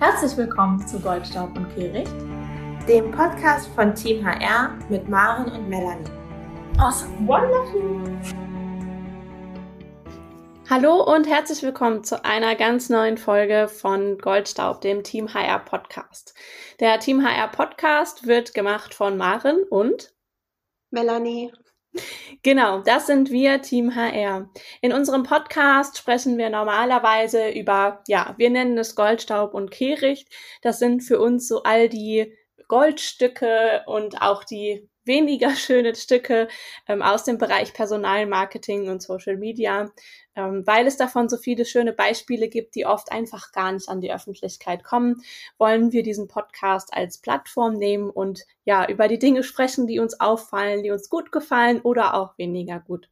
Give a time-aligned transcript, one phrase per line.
[0.00, 2.10] Herzlich willkommen zu Goldstaub und Kehricht,
[2.88, 6.08] dem Podcast von Team HR mit Maren und Melanie.
[6.78, 8.10] Awesome, wonderful!
[10.70, 16.34] Hallo und herzlich willkommen zu einer ganz neuen Folge von Goldstaub, dem Team HR Podcast.
[16.80, 20.14] Der Team HR Podcast wird gemacht von Maren und
[20.90, 21.52] Melanie.
[22.42, 24.48] Genau, das sind wir, Team HR.
[24.80, 30.28] In unserem Podcast sprechen wir normalerweise über, ja, wir nennen es Goldstaub und Kehricht.
[30.62, 32.32] Das sind für uns so all die
[32.68, 36.48] Goldstücke und auch die weniger schöne Stücke
[36.88, 39.90] ähm, aus dem Bereich Personalmarketing und Social Media,
[40.40, 44.00] ähm, weil es davon so viele schöne Beispiele gibt, die oft einfach gar nicht an
[44.00, 45.22] die Öffentlichkeit kommen,
[45.58, 50.18] wollen wir diesen Podcast als Plattform nehmen und ja, über die Dinge sprechen, die uns
[50.18, 53.10] auffallen, die uns gut gefallen oder auch weniger gut.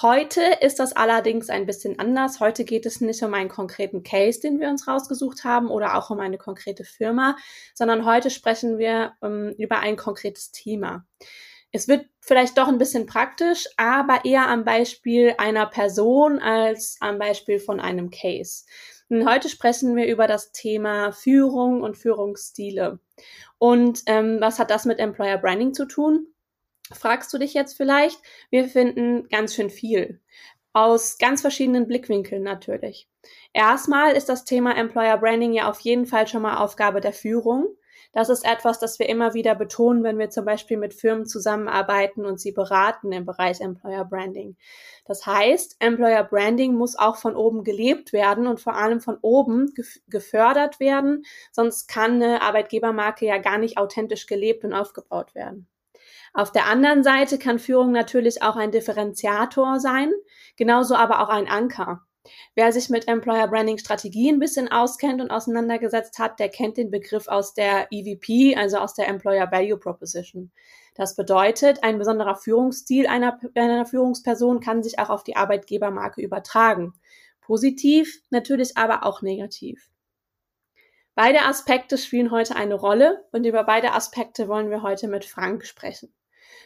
[0.00, 2.38] Heute ist das allerdings ein bisschen anders.
[2.38, 6.10] Heute geht es nicht um einen konkreten Case, den wir uns rausgesucht haben oder auch
[6.10, 7.36] um eine konkrete Firma,
[7.74, 11.04] sondern heute sprechen wir um, ähm, über ein konkretes Thema.
[11.72, 17.18] Es wird vielleicht doch ein bisschen praktisch, aber eher am Beispiel einer Person als am
[17.18, 18.64] Beispiel von einem Case.
[19.10, 23.00] Und heute sprechen wir über das Thema Führung und Führungsstile.
[23.58, 26.28] Und ähm, was hat das mit Employer Branding zu tun?
[26.92, 30.20] fragst du dich jetzt vielleicht, wir finden ganz schön viel.
[30.72, 33.08] Aus ganz verschiedenen Blickwinkeln natürlich.
[33.52, 37.66] Erstmal ist das Thema Employer Branding ja auf jeden Fall schon mal Aufgabe der Führung.
[38.12, 42.24] Das ist etwas, das wir immer wieder betonen, wenn wir zum Beispiel mit Firmen zusammenarbeiten
[42.24, 44.56] und sie beraten im Bereich Employer Branding.
[45.04, 49.72] Das heißt, Employer Branding muss auch von oben gelebt werden und vor allem von oben
[50.06, 55.68] gefördert werden, sonst kann eine Arbeitgebermarke ja gar nicht authentisch gelebt und aufgebaut werden.
[56.32, 60.12] Auf der anderen Seite kann Führung natürlich auch ein Differenziator sein,
[60.56, 62.07] genauso aber auch ein Anker.
[62.54, 66.90] Wer sich mit Employer Branding Strategie ein bisschen auskennt und auseinandergesetzt hat, der kennt den
[66.90, 70.50] Begriff aus der EVP, also aus der Employer Value Proposition.
[70.94, 76.94] Das bedeutet, ein besonderer Führungsstil einer, einer Führungsperson kann sich auch auf die Arbeitgebermarke übertragen.
[77.40, 79.90] Positiv, natürlich aber auch negativ.
[81.14, 85.64] Beide Aspekte spielen heute eine Rolle und über beide Aspekte wollen wir heute mit Frank
[85.64, 86.12] sprechen.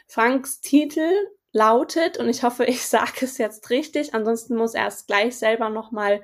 [0.07, 1.11] Franks Titel
[1.53, 5.69] lautet, und ich hoffe, ich sage es jetzt richtig, ansonsten muss er es gleich selber
[5.71, 6.23] nochmal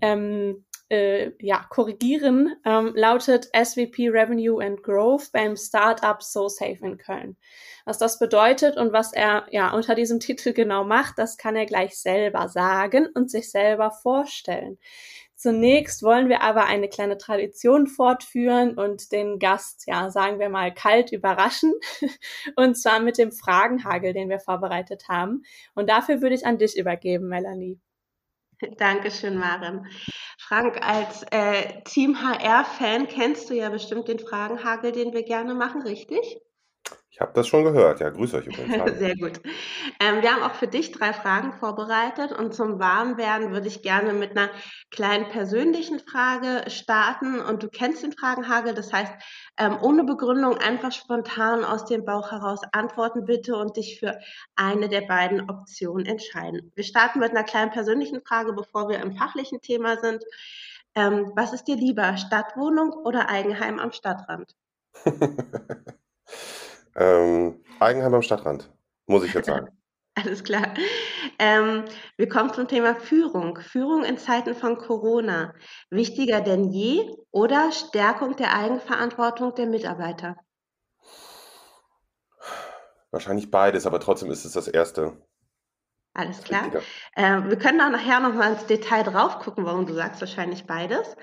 [0.00, 6.98] ähm, äh, ja, korrigieren, ähm, lautet SVP Revenue and Growth beim Startup So Safe in
[6.98, 7.36] Köln.
[7.86, 11.66] Was das bedeutet und was er ja unter diesem Titel genau macht, das kann er
[11.66, 14.78] gleich selber sagen und sich selber vorstellen.
[15.44, 20.72] Zunächst wollen wir aber eine kleine Tradition fortführen und den Gast, ja, sagen wir mal,
[20.72, 21.74] kalt überraschen.
[22.56, 25.42] Und zwar mit dem Fragenhagel, den wir vorbereitet haben.
[25.74, 27.78] Und dafür würde ich an dich übergeben, Melanie.
[28.78, 29.86] Dankeschön, Maren.
[30.38, 35.82] Frank, als äh, Team HR-Fan kennst du ja bestimmt den Fragenhagel, den wir gerne machen,
[35.82, 36.40] richtig?
[37.14, 38.00] Ich habe das schon gehört.
[38.00, 38.98] Ja, grüß euch übrigens.
[38.98, 39.40] Sehr gut.
[40.00, 44.12] Ähm, wir haben auch für dich drei Fragen vorbereitet und zum Warmwerden würde ich gerne
[44.12, 44.50] mit einer
[44.90, 49.12] kleinen persönlichen Frage starten und du kennst den Fragenhagel, das heißt,
[49.58, 54.18] ähm, ohne Begründung einfach spontan aus dem Bauch heraus antworten bitte und dich für
[54.56, 56.72] eine der beiden Optionen entscheiden.
[56.74, 60.24] Wir starten mit einer kleinen persönlichen Frage, bevor wir im fachlichen Thema sind.
[60.96, 64.56] Ähm, was ist dir lieber, Stadtwohnung oder Eigenheim am Stadtrand?
[66.96, 68.70] Ähm, Eigenheim am Stadtrand,
[69.06, 69.68] muss ich jetzt sagen.
[70.14, 70.74] Alles klar.
[71.40, 71.84] Ähm,
[72.16, 73.58] wir kommen zum Thema Führung.
[73.58, 75.54] Führung in Zeiten von Corona.
[75.90, 80.36] Wichtiger denn je oder Stärkung der Eigenverantwortung der Mitarbeiter?
[83.10, 85.16] Wahrscheinlich beides, aber trotzdem ist es das Erste.
[86.16, 86.70] Alles klar.
[87.16, 90.64] Äh, wir können auch nachher noch mal ins Detail drauf gucken, warum du sagst wahrscheinlich
[90.64, 91.16] beides.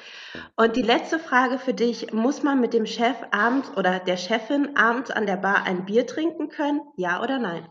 [0.57, 4.75] Und die letzte Frage für dich, muss man mit dem Chef abends oder der Chefin
[4.75, 6.81] abends an der Bar ein Bier trinken können?
[6.97, 7.69] Ja oder nein?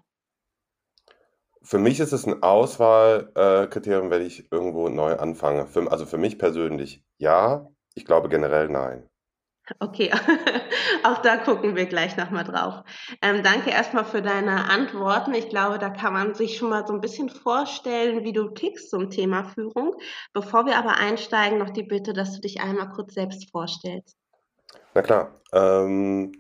[1.62, 5.66] Für mich ist es ein Auswahlkriterium, wenn ich irgendwo neu anfange.
[5.66, 9.09] Für, also für mich persönlich ja, ich glaube generell nein.
[9.78, 10.10] Okay,
[11.04, 12.82] auch da gucken wir gleich nochmal drauf.
[13.22, 15.32] Ähm, danke erstmal für deine Antworten.
[15.34, 18.90] Ich glaube, da kann man sich schon mal so ein bisschen vorstellen, wie du tickst
[18.90, 19.94] zum Thema Führung.
[20.32, 24.16] Bevor wir aber einsteigen, noch die Bitte, dass du dich einmal kurz selbst vorstellst.
[24.94, 25.34] Na klar.
[25.52, 26.32] Ähm,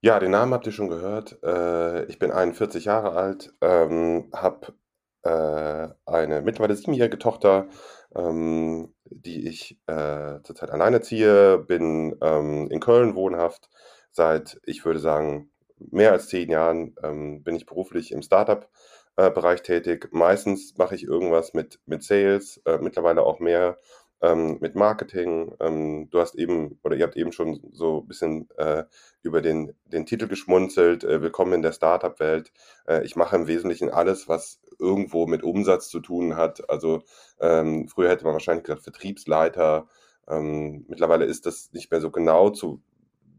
[0.00, 1.42] ja, den Namen habt ihr schon gehört.
[1.42, 4.74] Äh, ich bin 41 Jahre alt, ähm, habe
[5.22, 7.68] äh, eine mittlerweile siebenjährige Tochter,
[8.14, 13.68] ähm, die ich äh, zurzeit alleine ziehe, bin ähm, in Köln wohnhaft.
[14.10, 19.62] Seit, ich würde sagen, mehr als zehn Jahren ähm, bin ich beruflich im Startup-Bereich äh,
[19.62, 20.08] tätig.
[20.12, 23.78] Meistens mache ich irgendwas mit, mit Sales, äh, mittlerweile auch mehr
[24.24, 25.54] ähm, mit Marketing.
[25.60, 28.84] Ähm, du hast eben, oder ihr habt eben schon so ein bisschen äh,
[29.22, 32.50] über den, den Titel geschmunzelt, äh, Willkommen in der Startup-Welt.
[32.86, 36.68] Äh, ich mache im Wesentlichen alles, was irgendwo mit Umsatz zu tun hat.
[36.70, 37.02] Also
[37.40, 39.88] ähm, früher hätte man wahrscheinlich gesagt Vertriebsleiter.
[40.26, 42.80] Ähm, mittlerweile ist das nicht mehr so genau zu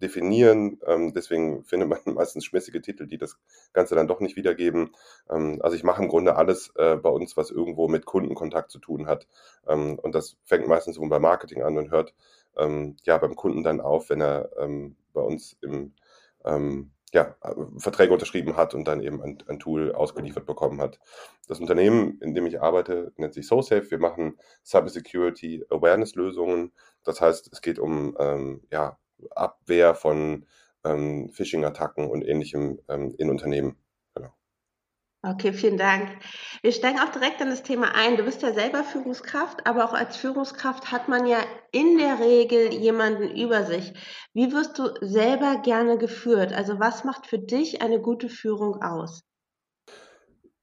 [0.02, 0.80] definieren.
[0.86, 3.38] Ähm, deswegen findet man meistens schmissige Titel, die das
[3.74, 4.96] Ganze dann doch nicht wiedergeben.
[5.30, 8.80] Ähm, also ich mache im Grunde alles äh, bei uns, was irgendwo mit Kundenkontakt zu
[8.80, 9.28] tun hat.
[9.68, 12.14] Ähm, und das fängt meistens bei Marketing an und hört
[12.58, 15.94] ähm, ja beim Kunden dann auf, wenn er ähm, bei uns im
[16.46, 17.36] ähm, ja,
[17.78, 21.00] Verträge unterschrieben hat und dann eben ein, ein, Tool ausgeliefert bekommen hat.
[21.48, 23.90] Das Unternehmen, in dem ich arbeite, nennt sich SoSafe.
[23.90, 26.74] Wir machen Cybersecurity Awareness Lösungen.
[27.06, 28.98] Das heißt, es geht um ähm, ja,
[29.32, 30.46] Abwehr von
[30.84, 33.78] ähm, Phishing-Attacken und ähnlichem ähm, in Unternehmen.
[34.14, 34.34] Genau.
[35.24, 36.10] Okay, vielen Dank.
[36.62, 38.18] Wir steigen auch direkt in das Thema ein.
[38.18, 41.40] Du bist ja selber Führungskraft, aber auch als Führungskraft hat man ja
[41.72, 43.94] in der Regel jemanden über sich.
[44.34, 46.54] Wie wirst du selber gerne geführt?
[46.54, 49.24] Also was macht für dich eine gute Führung aus?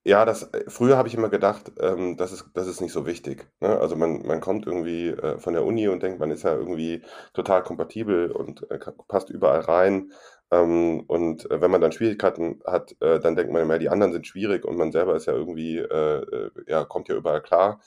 [0.05, 3.07] Ja, das äh, früher habe ich immer gedacht, ähm, das ist das ist nicht so
[3.07, 3.79] wichtig, ne?
[3.79, 7.03] Also, man man kommt irgendwie, äh, von der Uni und denkt, man ist ja irgendwie
[7.35, 10.11] total kompatibel und, äh, passt überall rein.
[10.51, 14.13] Ähm, und, äh, wenn man dann Schwierigkeiten hat, äh, dann denkt man immer, die anderen
[14.13, 17.81] sind schwierig und man selber ist ja irgendwie, äh, ja, kommt ja überall klar.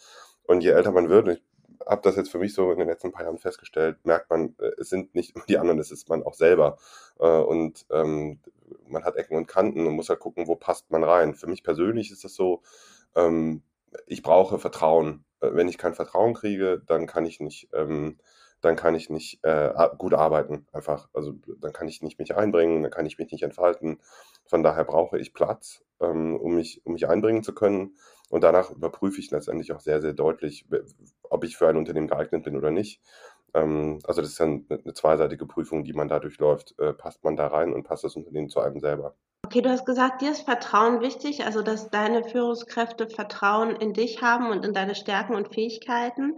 [0.47, 1.41] Und je älter man wird,
[1.85, 4.71] habe das jetzt für mich so in den letzten paar Jahren festgestellt, merkt man, äh,
[4.79, 6.77] es sind nicht die anderen, es ist man auch selber.
[7.19, 8.39] Äh, und ähm,
[8.87, 11.35] man hat Ecken und Kanten und muss halt gucken, wo passt man rein.
[11.35, 12.61] Für mich persönlich ist das so,
[13.15, 13.63] ähm,
[14.07, 15.25] ich brauche Vertrauen.
[15.41, 18.17] Äh, wenn ich kein Vertrauen kriege, dann kann ich nicht, ähm,
[18.61, 20.67] dann kann ich nicht äh, gut arbeiten.
[20.71, 23.99] Einfach, also dann kann ich nicht mich einbringen, dann kann ich mich nicht entfalten.
[24.45, 27.97] Von daher brauche ich Platz, ähm, um mich, um mich einbringen zu können.
[28.29, 30.65] Und danach überprüfe ich letztendlich auch sehr, sehr deutlich,
[31.29, 33.01] ob ich für ein Unternehmen geeignet bin oder nicht.
[33.53, 36.75] Ähm, also das ist dann eine zweiseitige Prüfung, die man da durchläuft.
[36.79, 39.15] Äh, passt man da rein und passt das Unternehmen zu einem selber?
[39.45, 44.23] Okay, du hast gesagt, dir ist Vertrauen wichtig, also dass deine Führungskräfte Vertrauen in dich
[44.23, 46.37] haben und in deine Stärken und Fähigkeiten.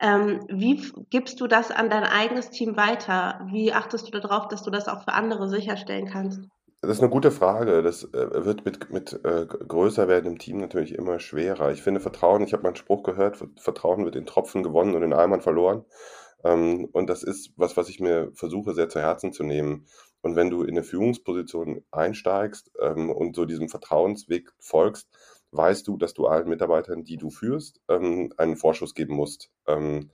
[0.00, 3.46] Ähm, wie gibst du das an dein eigenes Team weiter?
[3.52, 6.48] Wie achtest du darauf, dass du das auch für andere sicherstellen kannst?
[6.82, 7.82] Das ist eine gute Frage.
[7.82, 11.72] Das äh, wird mit, mit äh, größer werdendem Team natürlich immer schwerer.
[11.72, 15.02] Ich finde Vertrauen, ich habe mal einen Spruch gehört, Vertrauen wird in Tropfen gewonnen und
[15.02, 15.84] in Eimern verloren.
[16.44, 19.86] Ähm, und das ist was, was ich mir versuche sehr zu Herzen zu nehmen.
[20.22, 25.08] Und wenn du in eine Führungsposition einsteigst ähm, und so diesem Vertrauensweg folgst,
[25.52, 29.50] weißt du, dass du allen Mitarbeitern, die du führst, ähm, einen Vorschuss geben musst.
[29.66, 30.10] Ähm,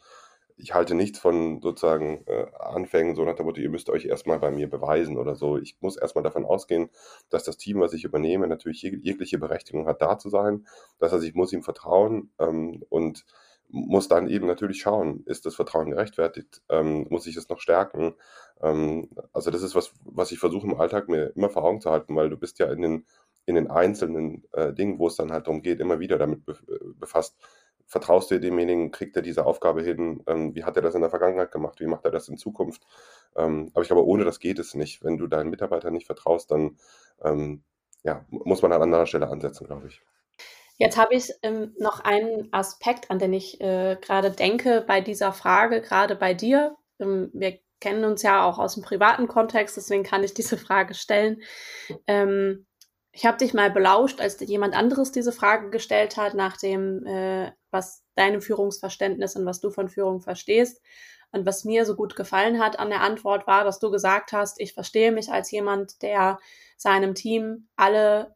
[0.56, 4.38] ich halte nichts von sozusagen äh, Anfängen, so nach der Motto, ihr müsst euch erstmal
[4.38, 5.58] bei mir beweisen oder so.
[5.58, 6.90] Ich muss erstmal davon ausgehen,
[7.30, 10.66] dass das Team, was ich übernehme, natürlich jeg jegliche Berechtigung hat, da zu sein.
[10.98, 13.24] Das heißt, ich muss ihm vertrauen ähm, und
[13.72, 16.62] muss dann eben natürlich schauen, ist das Vertrauen gerechtfertigt?
[16.68, 18.14] Ähm, muss ich es noch stärken?
[18.60, 21.90] Ähm, also das ist was, was ich versuche im Alltag mir immer vor Augen zu
[21.90, 23.06] halten, weil du bist ja in den,
[23.46, 26.52] in den einzelnen äh, Dingen, wo es dann halt darum geht, immer wieder damit be
[26.68, 27.36] äh, befasst.
[27.92, 30.22] Vertraust du demjenigen, kriegt er diese Aufgabe hin?
[30.26, 31.78] Ähm, wie hat er das in der Vergangenheit gemacht?
[31.78, 32.86] Wie macht er das in Zukunft?
[33.36, 35.04] Ähm, aber ich glaube, ohne das geht es nicht.
[35.04, 36.78] Wenn du deinen Mitarbeitern nicht vertraust, dann
[37.22, 37.62] ähm,
[38.02, 40.00] ja, muss man an anderer Stelle ansetzen, glaube ich.
[40.78, 45.34] Jetzt habe ich ähm, noch einen Aspekt, an den ich äh, gerade denke bei dieser
[45.34, 46.74] Frage, gerade bei dir.
[46.98, 50.94] Ähm, wir kennen uns ja auch aus dem privaten Kontext, deswegen kann ich diese Frage
[50.94, 51.42] stellen.
[52.06, 52.64] Ähm,
[53.12, 57.52] ich habe dich mal belauscht, als jemand anderes diese Frage gestellt hat, nach dem, äh,
[57.72, 60.82] was deinem Führungsverständnis und was du von Führung verstehst.
[61.32, 64.60] Und was mir so gut gefallen hat an der Antwort war, dass du gesagt hast,
[64.60, 66.38] ich verstehe mich als jemand, der
[66.76, 68.34] seinem Team alle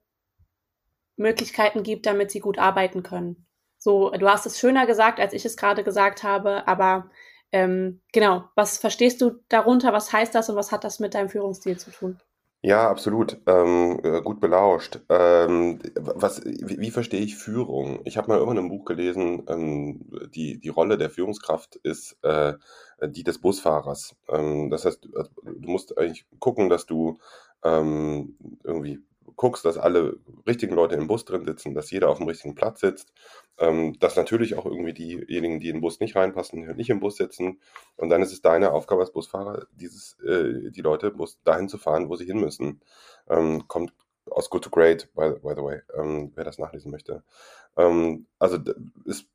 [1.16, 3.46] Möglichkeiten gibt, damit sie gut arbeiten können.
[3.78, 7.10] So, du hast es schöner gesagt, als ich es gerade gesagt habe, aber
[7.52, 9.92] ähm, genau, was verstehst du darunter?
[9.92, 12.18] Was heißt das und was hat das mit deinem Führungsstil zu tun?
[12.66, 13.38] Ja, absolut.
[13.46, 14.98] Ähm, äh, gut belauscht.
[15.08, 18.00] Ähm, was, wie, wie verstehe ich Führung?
[18.04, 22.54] Ich habe mal irgendwann ein Buch gelesen, ähm, die, die Rolle der Führungskraft ist äh,
[23.06, 24.16] die des Busfahrers.
[24.28, 27.18] Ähm, das heißt, also, du musst eigentlich gucken, dass du
[27.62, 28.98] ähm, irgendwie
[29.36, 32.80] guckst, dass alle richtigen Leute im Bus drin sitzen, dass jeder auf dem richtigen Platz
[32.80, 33.12] sitzt,
[33.58, 37.16] ähm, dass natürlich auch irgendwie diejenigen, die in den Bus nicht reinpassen, nicht im Bus
[37.16, 37.60] sitzen.
[37.96, 41.78] Und dann ist es deine Aufgabe als Busfahrer, dieses, äh, die Leute Bus dahin zu
[41.78, 42.80] fahren, wo sie hin müssen.
[43.28, 43.92] Ähm, kommt
[44.30, 47.22] aus Good to Great, by, by the way, ähm, wer das nachlesen möchte.
[47.76, 48.58] Ähm, also
[49.04, 49.26] ist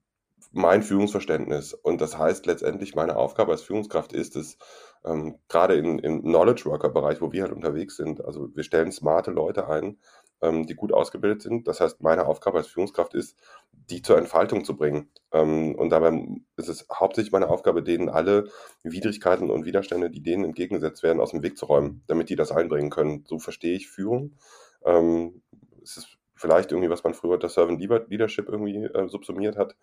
[0.52, 1.74] mein Führungsverständnis.
[1.74, 4.58] Und das heißt letztendlich, meine Aufgabe als Führungskraft ist es,
[5.06, 8.92] ähm, gerade in, im Knowledge Worker Bereich, wo wir halt unterwegs sind, also wir stellen
[8.92, 9.98] smarte Leute ein,
[10.42, 11.68] ähm, die gut ausgebildet sind.
[11.68, 13.38] Das heißt, meine Aufgabe als Führungskraft ist,
[13.72, 15.10] die zur Entfaltung zu bringen.
[15.32, 16.28] Ähm, und dabei
[16.58, 18.50] ist es hauptsächlich meine Aufgabe, denen alle
[18.84, 22.52] Widrigkeiten und Widerstände, die denen entgegengesetzt werden, aus dem Weg zu räumen, damit die das
[22.52, 23.24] einbringen können.
[23.28, 24.36] So verstehe ich Führung.
[24.84, 25.42] Ähm,
[25.82, 29.76] es ist vielleicht irgendwie, was man früher das Servant Leadership irgendwie äh, subsumiert hat,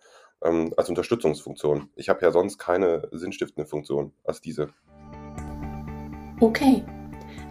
[0.43, 1.89] ähm, als Unterstützungsfunktion.
[1.95, 4.69] Ich habe ja sonst keine sinnstiftende Funktion als diese.
[6.39, 6.83] Okay,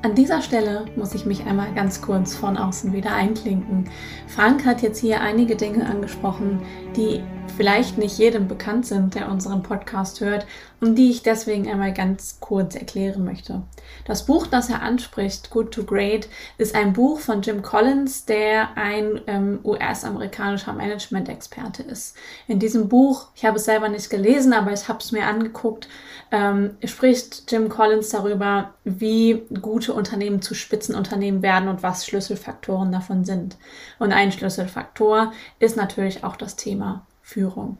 [0.03, 3.91] an dieser Stelle muss ich mich einmal ganz kurz von außen wieder einklinken.
[4.29, 6.63] Frank hat jetzt hier einige Dinge angesprochen,
[6.97, 7.21] die
[7.57, 10.47] vielleicht nicht jedem bekannt sind, der unseren Podcast hört
[10.81, 13.63] und die ich deswegen einmal ganz kurz erklären möchte.
[14.05, 18.77] Das Buch, das er anspricht, Good to Great, ist ein Buch von Jim Collins, der
[18.77, 22.17] ein ähm, US-amerikanischer Management-Experte ist.
[22.47, 25.89] In diesem Buch, ich habe es selber nicht gelesen, aber ich habe es mir angeguckt,
[26.31, 33.25] ähm, spricht Jim Collins darüber, wie gute Unternehmen zu Spitzenunternehmen werden und was Schlüsselfaktoren davon
[33.25, 33.57] sind.
[33.99, 37.77] Und ein Schlüsselfaktor ist natürlich auch das Thema Führung.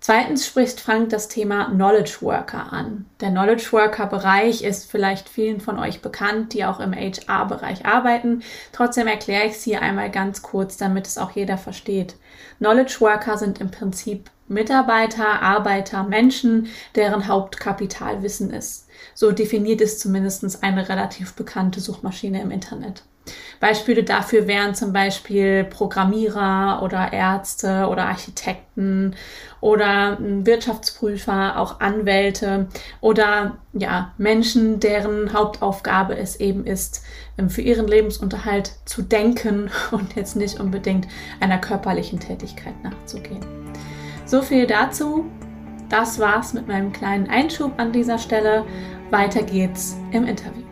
[0.00, 3.06] Zweitens spricht Frank das Thema Knowledge Worker an.
[3.20, 8.42] Der Knowledge Worker Bereich ist vielleicht vielen von euch bekannt, die auch im HR-Bereich arbeiten.
[8.72, 12.16] Trotzdem erkläre ich es hier einmal ganz kurz, damit es auch jeder versteht.
[12.58, 18.86] Knowledge Worker sind im Prinzip Mitarbeiter, Arbeiter, Menschen, deren Hauptkapital Wissen ist.
[19.14, 23.02] So definiert es zumindest eine relativ bekannte Suchmaschine im Internet.
[23.60, 29.16] Beispiele dafür wären zum Beispiel Programmierer oder Ärzte oder Architekten
[29.60, 32.68] oder Wirtschaftsprüfer, auch Anwälte
[33.00, 37.04] oder ja, Menschen, deren Hauptaufgabe es eben ist,
[37.36, 41.08] ähm, für ihren Lebensunterhalt zu denken und jetzt nicht unbedingt
[41.40, 43.44] einer körperlichen Tätigkeit nachzugehen.
[44.24, 45.24] So viel dazu.
[45.88, 48.66] Das war's mit meinem kleinen Einschub an dieser Stelle.
[49.10, 50.67] Weiter geht's im Interview.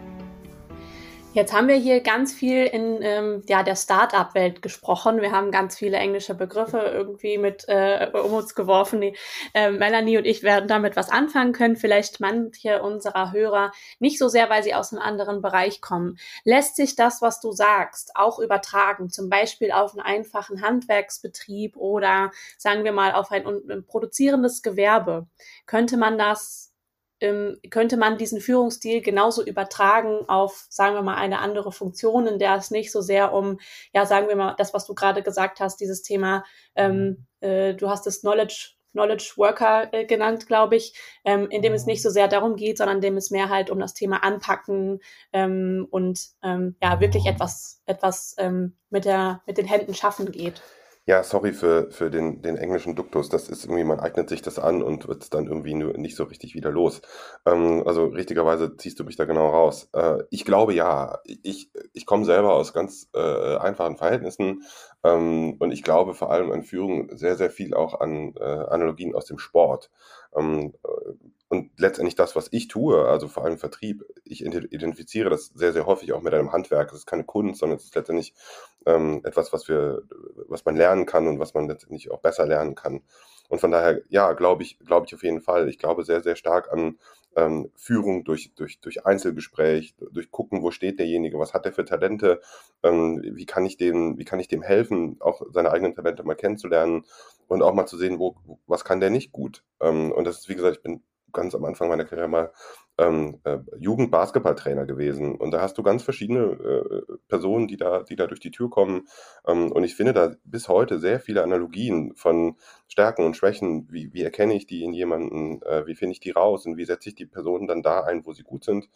[1.37, 5.21] Jetzt haben wir hier ganz viel in ähm, ja, der Start-up-Welt gesprochen.
[5.21, 9.03] Wir haben ganz viele englische Begriffe irgendwie mit äh, um uns geworfen.
[9.03, 9.15] Die,
[9.53, 11.77] äh, Melanie und ich werden damit was anfangen können.
[11.77, 16.17] Vielleicht manche unserer Hörer nicht so sehr, weil sie aus einem anderen Bereich kommen.
[16.45, 19.11] Lässt sich das, was du sagst, auch übertragen?
[19.11, 25.27] Zum Beispiel auf einen einfachen Handwerksbetrieb oder sagen wir mal auf ein, ein produzierendes Gewerbe.
[25.67, 26.73] Könnte man das
[27.21, 32.39] ähm, könnte man diesen Führungsstil genauso übertragen auf, sagen wir mal, eine andere Funktion, in
[32.39, 33.59] der es nicht so sehr um,
[33.93, 36.45] ja, sagen wir mal, das, was du gerade gesagt hast, dieses Thema,
[36.75, 40.95] ähm, äh, du hast es Knowledge Knowledge Worker äh, genannt, glaube ich,
[41.25, 43.69] ähm, in dem es nicht so sehr darum geht, sondern in dem es mehr halt
[43.71, 45.01] um das Thema Anpacken
[45.35, 50.63] ähm, und ähm, ja wirklich etwas etwas ähm, mit der mit den Händen schaffen geht.
[51.09, 53.29] Ja, sorry für, für den, den englischen Duktus.
[53.29, 56.17] Das ist irgendwie, man eignet sich das an und wird es dann irgendwie nur nicht
[56.17, 57.01] so richtig wieder los.
[57.47, 59.89] Ähm, also richtigerweise ziehst du mich da genau raus.
[59.93, 61.21] Äh, ich glaube ja.
[61.25, 64.65] Ich, ich komme selber aus ganz äh, einfachen Verhältnissen
[65.05, 69.15] ähm, und ich glaube vor allem an Führung sehr, sehr viel auch an äh, Analogien
[69.15, 69.91] aus dem Sport.
[70.35, 71.13] Ähm, äh,
[71.49, 75.87] und letztendlich das, was ich tue, also vor allem Vertrieb, ich identifiziere das sehr, sehr
[75.87, 76.91] häufig auch mit einem Handwerk.
[76.91, 78.35] Es ist keine Kunst, sondern es ist letztendlich
[78.87, 80.03] ähm, etwas, was wir,
[80.49, 83.03] was man lernen kann und was man letztendlich auch besser lernen kann.
[83.49, 85.69] Und von daher, ja, glaube ich, glaube ich auf jeden Fall.
[85.69, 86.99] Ich glaube sehr, sehr stark an
[87.37, 91.85] ähm, Führung durch, durch, durch Einzelgespräch, durch gucken, wo steht derjenige, was hat er für
[91.85, 92.41] Talente,
[92.83, 96.35] ähm, wie kann ich dem, wie kann ich dem helfen, auch seine eigenen Talente mal
[96.35, 97.05] kennenzulernen
[97.47, 99.63] und auch mal zu sehen, wo, was kann der nicht gut.
[99.81, 101.03] Ähm, und das ist, wie gesagt, ich bin
[101.33, 102.53] ganz am Anfang meiner Karriere mal
[102.99, 105.35] ähm, äh, Jugend-Basketballtrainer gewesen.
[105.37, 108.71] Und da hast du ganz verschiedene äh, Personen, die da, die da durch die Tür
[108.71, 109.09] kommen.
[109.47, 112.57] Ähm, und ich finde da bis heute sehr viele Analogien von
[112.89, 113.87] Stärken und Schwächen.
[113.91, 115.63] Wie, wie erkenne ich die in jemanden?
[115.63, 116.67] Äh, wie finde ich die raus?
[116.67, 118.89] Und wie setze ich die Personen dann da ein, wo sie gut sind?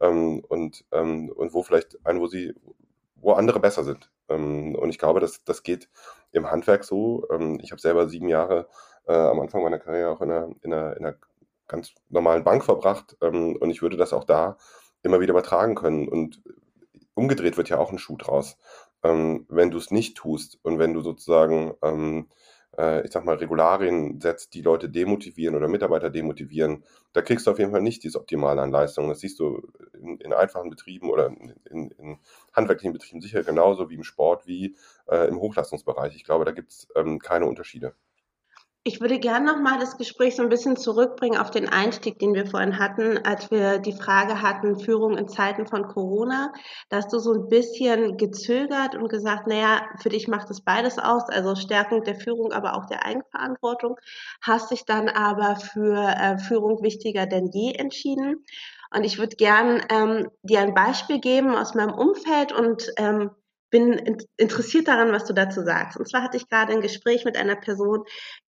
[0.00, 2.54] Ähm, und, ähm, und wo vielleicht ein, wo sie,
[3.16, 4.10] wo andere besser sind.
[4.28, 5.88] Ähm, und ich glaube, das, das geht
[6.32, 7.26] im Handwerk so.
[7.30, 8.68] Ähm, ich habe selber sieben Jahre
[9.06, 11.16] äh, am Anfang meiner Karriere auch in einer, in einer, in einer
[11.68, 14.56] ganz normalen Bank verbracht ähm, und ich würde das auch da
[15.02, 16.08] immer wieder übertragen können.
[16.08, 16.42] Und
[17.14, 18.56] umgedreht wird ja auch ein Schuh draus.
[19.02, 22.28] Ähm, wenn du es nicht tust und wenn du sozusagen, ähm,
[22.76, 27.50] äh, ich sag mal, Regularien setzt, die Leute demotivieren oder Mitarbeiter demotivieren, da kriegst du
[27.52, 29.08] auf jeden Fall nicht dieses Optimale an Leistung.
[29.08, 29.62] Das siehst du
[30.00, 32.18] in, in einfachen Betrieben oder in, in,
[32.52, 36.16] handwerklichen Betrieben sicher genauso wie im Sport wie äh, im Hochleistungsbereich.
[36.16, 37.94] Ich glaube, da gibt es ähm, keine Unterschiede.
[38.88, 42.46] Ich würde gerne nochmal das Gespräch so ein bisschen zurückbringen auf den Einstieg, den wir
[42.46, 46.54] vorhin hatten, als wir die Frage hatten, Führung in Zeiten von Corona.
[46.88, 50.98] Da hast du so ein bisschen gezögert und gesagt, naja, für dich macht es beides
[50.98, 53.96] aus, also Stärkung der Führung, aber auch der Eigenverantwortung.
[54.40, 58.42] Hast dich dann aber für äh, Führung wichtiger denn je entschieden.
[58.90, 63.32] Und ich würde gern ähm, dir ein Beispiel geben aus meinem Umfeld und ähm,
[63.70, 63.92] bin
[64.36, 65.98] interessiert daran, was du dazu sagst.
[65.98, 68.04] Und zwar hatte ich gerade ein Gespräch mit einer Person,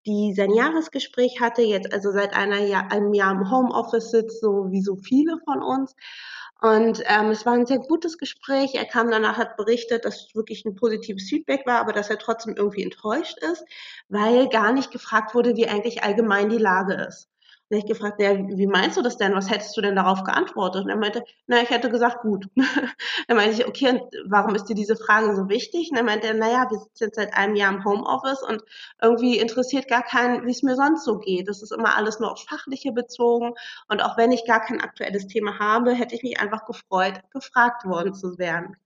[0.06, 4.82] die sein Jahresgespräch hatte, jetzt also seit Jahr, einem Jahr im Homeoffice sitzt, so wie
[4.82, 5.94] so viele von uns.
[6.62, 8.74] Und ähm, es war ein sehr gutes Gespräch.
[8.74, 12.18] Er kam danach, hat berichtet, dass es wirklich ein positives Feedback war, aber dass er
[12.18, 13.64] trotzdem irgendwie enttäuscht ist,
[14.08, 17.30] weil gar nicht gefragt wurde, wie eigentlich allgemein die Lage ist.
[17.70, 19.32] Und ich gefragt, ja, wie meinst du das denn?
[19.32, 20.82] Was hättest du denn darauf geantwortet?
[20.82, 22.48] Und er meinte, na, ich hätte gesagt, gut.
[23.28, 25.90] dann meinte ich, okay, und warum ist dir diese Frage so wichtig?
[25.92, 28.60] Und er meinte, naja, wir sitzen jetzt seit einem Jahr im Homeoffice und
[29.00, 31.46] irgendwie interessiert gar keinen, wie es mir sonst so geht.
[31.46, 33.54] Das ist immer alles nur aufs Fachliche bezogen.
[33.88, 37.84] Und auch wenn ich gar kein aktuelles Thema habe, hätte ich mich einfach gefreut, gefragt
[37.84, 38.76] worden zu werden.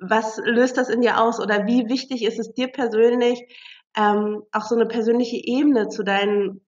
[0.00, 1.38] Was löst das in dir aus?
[1.38, 3.42] Oder wie wichtig ist es dir persönlich,
[3.94, 6.65] ähm, auch so eine persönliche Ebene zu deinen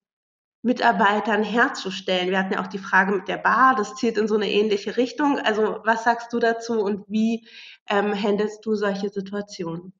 [0.62, 2.30] Mitarbeitern herzustellen.
[2.30, 4.96] Wir hatten ja auch die Frage mit der Bar, das zielt in so eine ähnliche
[4.96, 5.38] Richtung.
[5.38, 7.46] Also was sagst du dazu und wie
[7.88, 9.92] ähm, handelst du solche Situationen?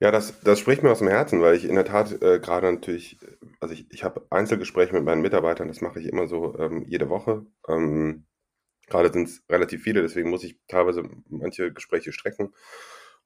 [0.00, 2.72] Ja, das, das spricht mir aus dem Herzen, weil ich in der Tat äh, gerade
[2.72, 3.18] natürlich,
[3.58, 7.08] also ich, ich habe Einzelgespräche mit meinen Mitarbeitern, das mache ich immer so ähm, jede
[7.08, 7.44] Woche.
[7.66, 8.24] Ähm,
[8.86, 12.54] gerade sind es relativ viele, deswegen muss ich teilweise manche Gespräche strecken.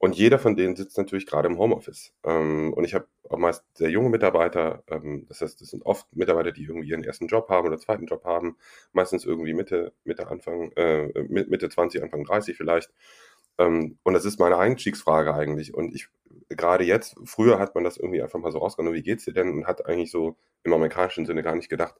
[0.03, 2.11] Und jeder von denen sitzt natürlich gerade im Homeoffice.
[2.25, 4.83] Ähm, und ich habe auch meist sehr junge Mitarbeiter.
[4.89, 8.05] Ähm, das heißt, das sind oft Mitarbeiter, die irgendwie ihren ersten Job haben oder zweiten
[8.05, 8.57] Job haben.
[8.91, 12.91] Meistens irgendwie Mitte, Mitte, Anfang, äh, Mitte 20, Anfang 30 vielleicht.
[13.57, 15.73] Ähm, und das ist meine Einstiegsfrage eigentlich.
[15.73, 16.09] Und ich,
[16.49, 19.51] gerade jetzt, früher hat man das irgendwie einfach mal so rausgenommen, wie geht's dir denn?
[19.51, 21.95] Und hat eigentlich so im amerikanischen Sinne gar nicht gedacht,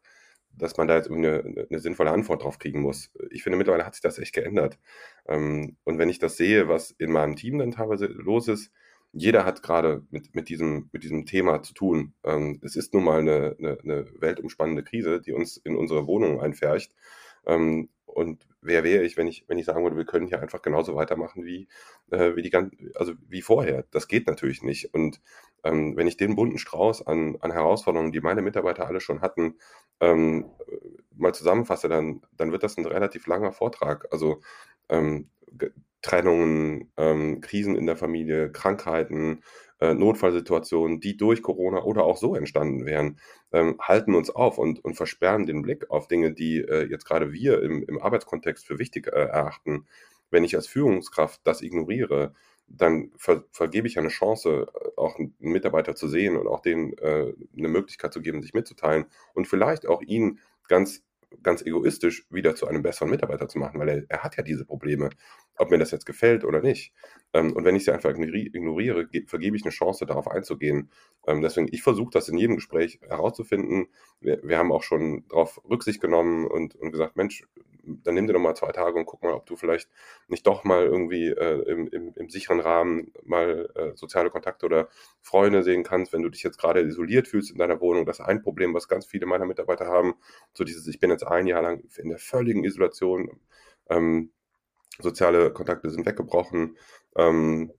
[0.55, 3.11] dass man da jetzt eine, eine sinnvolle Antwort drauf kriegen muss.
[3.29, 4.79] Ich finde, mittlerweile hat sich das echt geändert.
[5.27, 8.71] Ähm, und wenn ich das sehe, was in meinem Team dann teilweise los ist,
[9.13, 12.13] jeder hat gerade mit, mit, diesem, mit diesem Thema zu tun.
[12.23, 16.39] Ähm, es ist nun mal eine, eine, eine weltumspannende Krise, die uns in unsere Wohnungen
[16.39, 16.93] einfärcht.
[17.45, 20.61] Ähm, und wer wäre ich, wenn ich, wenn ich sagen würde, wir können hier einfach
[20.61, 21.67] genauso weitermachen wie,
[22.11, 23.85] äh, wie die ganzen, also wie vorher.
[23.91, 24.93] Das geht natürlich nicht.
[24.93, 25.21] Und
[25.63, 29.55] ähm, wenn ich den bunten Strauß an, an Herausforderungen, die meine Mitarbeiter alle schon hatten,
[29.99, 30.45] ähm,
[31.15, 34.07] mal zusammenfasse, dann, dann wird das ein relativ langer Vortrag.
[34.11, 34.41] Also
[34.89, 35.29] ähm,
[36.01, 39.41] Trennungen, ähm, Krisen in der Familie, Krankheiten,
[39.79, 43.19] äh, Notfallsituationen, die durch Corona oder auch so entstanden wären,
[43.51, 47.33] ähm, halten uns auf und, und versperren den Blick auf Dinge, die äh, jetzt gerade
[47.33, 49.85] wir im, im Arbeitskontext für wichtig äh, erachten.
[50.29, 52.33] Wenn ich als Führungskraft das ignoriere,
[52.67, 56.97] dann ver vergebe ich eine Chance, äh, auch einen Mitarbeiter zu sehen und auch denen
[56.97, 61.03] äh, eine Möglichkeit zu geben, sich mitzuteilen und vielleicht auch ihn ganz
[61.41, 64.65] ganz egoistisch wieder zu einem besseren Mitarbeiter zu machen, weil er, er hat ja diese
[64.65, 65.09] Probleme,
[65.57, 66.93] ob mir das jetzt gefällt oder nicht.
[67.33, 70.89] Ähm, und wenn ich sie einfach ignoriere, vergebe ich eine Chance, darauf einzugehen.
[71.27, 73.87] Ähm, deswegen, ich versuche das in jedem Gespräch herauszufinden.
[74.19, 77.43] Wir, wir haben auch schon darauf Rücksicht genommen und, und gesagt, Mensch,
[77.85, 79.89] dann nimm dir noch mal zwei Tage und guck mal, ob du vielleicht
[80.27, 84.87] nicht doch mal irgendwie äh, im, im, im, sicheren Rahmen mal äh, soziale Kontakte oder
[85.21, 88.05] Freunde sehen kannst, wenn du dich jetzt gerade isoliert fühlst in deiner Wohnung.
[88.05, 90.15] Das ist ein Problem, was ganz viele meiner Mitarbeiter haben.
[90.53, 93.39] So dieses, ich bin jetzt ein Jahr lang in der völligen Isolation.
[93.89, 94.31] Ähm,
[94.99, 96.77] soziale Kontakte sind weggebrochen.
[97.15, 97.71] Ähm,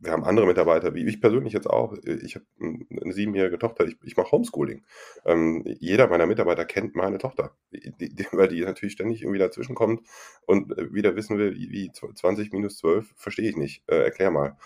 [0.00, 1.94] wir haben andere Mitarbeiter, wie ich persönlich jetzt auch.
[2.04, 4.84] Ich habe eine siebenjährige Tochter, ich, ich mache Homeschooling.
[5.24, 9.74] Ähm, jeder meiner Mitarbeiter kennt meine Tochter, die, die, weil die natürlich ständig irgendwie dazwischen
[9.74, 10.06] kommt
[10.46, 13.82] und wieder wissen will, wie, wie 20 minus 12, verstehe ich nicht.
[13.88, 14.56] Äh, erklär mal.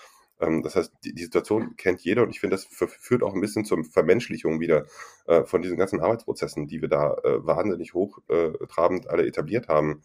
[0.40, 3.40] Ähm, das heißt, die, die, Situation kennt jeder und ich finde, das führt auch ein
[3.40, 4.86] bisschen zur Vermenschlichung wieder
[5.26, 10.02] äh, von diesen ganzen Arbeitsprozessen, die wir da äh, wahnsinnig hochtrabend alle etabliert haben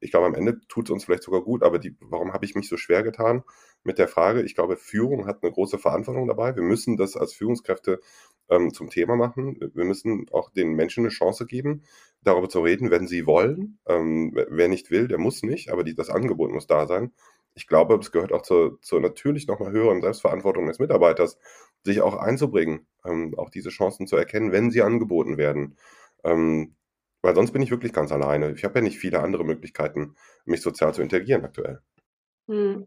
[0.00, 2.54] ich glaube, am Ende tut es uns vielleicht sogar gut, aber die, warum habe ich
[2.54, 3.42] mich so schwer getan
[3.82, 4.42] mit der Frage?
[4.42, 6.54] Ich glaube, Führung hat eine große Verantwortung dabei.
[6.54, 8.00] Wir müssen das als Führungskräfte
[8.48, 9.58] ähm, zum Thema machen.
[9.74, 11.82] Wir müssen auch den Menschen eine Chance geben,
[12.22, 13.78] darüber zu reden, wenn sie wollen.
[13.86, 17.12] Ähm, wer nicht will, der muss nicht, aber die, das Angebot muss da sein.
[17.54, 21.38] Ich glaube, es gehört auch zur, zur natürlich nochmal höheren Selbstverantwortung des Mitarbeiters,
[21.84, 25.76] sich auch einzubringen, ähm, auch diese Chancen zu erkennen, wenn sie angeboten werden.
[26.24, 26.76] Ähm,
[27.22, 28.52] weil sonst bin ich wirklich ganz alleine.
[28.52, 31.80] Ich habe ja nicht viele andere Möglichkeiten, mich sozial zu integrieren aktuell.
[32.48, 32.86] Hm.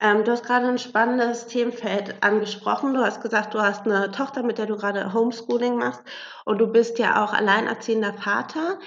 [0.00, 2.94] Ähm, du hast gerade ein spannendes Themenfeld angesprochen.
[2.94, 6.02] Du hast gesagt, du hast eine Tochter, mit der du gerade Homeschooling machst
[6.44, 8.78] und du bist ja auch alleinerziehender Vater.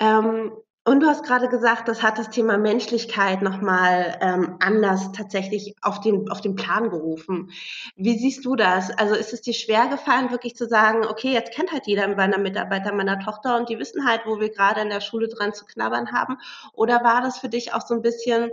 [0.00, 0.52] Ähm,
[0.88, 6.00] und du hast gerade gesagt, das hat das Thema Menschlichkeit nochmal ähm, anders tatsächlich auf
[6.00, 7.50] den, auf den Plan gerufen.
[7.96, 8.90] Wie siehst du das?
[8.90, 12.38] Also ist es dir schwer gefallen, wirklich zu sagen, okay, jetzt kennt halt jeder meiner
[12.38, 15.66] Mitarbeiter meiner Tochter und die wissen halt, wo wir gerade in der Schule dran zu
[15.66, 16.38] knabbern haben?
[16.72, 18.50] Oder war das für dich auch so ein bisschen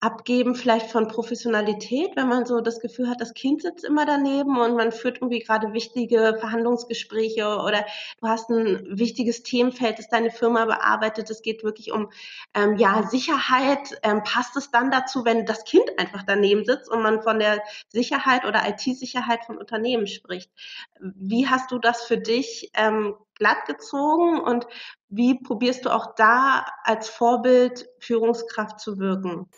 [0.00, 4.56] Abgeben vielleicht von Professionalität, wenn man so das Gefühl hat, das Kind sitzt immer daneben
[4.56, 7.84] und man führt irgendwie gerade wichtige Verhandlungsgespräche oder
[8.20, 11.30] du hast ein wichtiges Themenfeld, das deine Firma bearbeitet.
[11.30, 12.10] Es geht wirklich um
[12.54, 13.98] ähm, ja Sicherheit.
[14.04, 17.60] Ähm, passt es dann dazu, wenn das Kind einfach daneben sitzt und man von der
[17.88, 20.52] Sicherheit oder IT-Sicherheit von Unternehmen spricht?
[21.00, 24.68] Wie hast du das für dich ähm, glatt gezogen und
[25.08, 29.48] wie probierst du auch da als Vorbild Führungskraft zu wirken?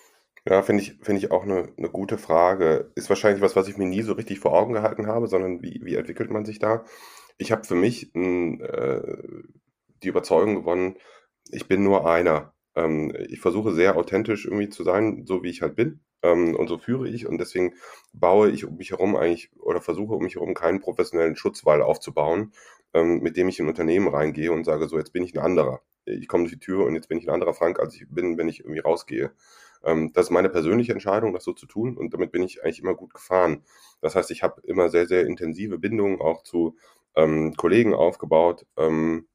[0.46, 2.90] Ja, finde ich, finde ich auch eine, eine gute Frage.
[2.94, 5.80] Ist wahrscheinlich was, was ich mir nie so richtig vor Augen gehalten habe, sondern wie,
[5.84, 6.84] wie entwickelt man sich da?
[7.38, 9.02] Ich habe für mich n, äh,
[10.02, 10.96] die Überzeugung gewonnen,
[11.50, 12.54] ich bin nur einer.
[12.74, 16.00] Ähm, ich versuche sehr authentisch irgendwie zu sein, so wie ich halt bin.
[16.22, 17.26] Ähm, und so führe ich.
[17.26, 17.74] Und deswegen
[18.12, 22.52] baue ich um mich herum eigentlich oder versuche um mich herum keinen professionellen Schutzwall aufzubauen,
[22.94, 25.82] ähm, mit dem ich in Unternehmen reingehe und sage, so jetzt bin ich ein anderer.
[26.06, 28.38] Ich komme durch die Tür und jetzt bin ich ein anderer Frank, als ich bin,
[28.38, 29.32] wenn ich irgendwie rausgehe.
[29.84, 32.80] Ähm, das ist meine persönliche Entscheidung, das so zu tun und damit bin ich eigentlich
[32.80, 33.64] immer gut gefahren.
[34.00, 36.76] Das heißt, ich habe immer sehr, sehr intensive Bindungen auch zu
[37.16, 39.26] ähm, Kollegen aufgebaut, ähm,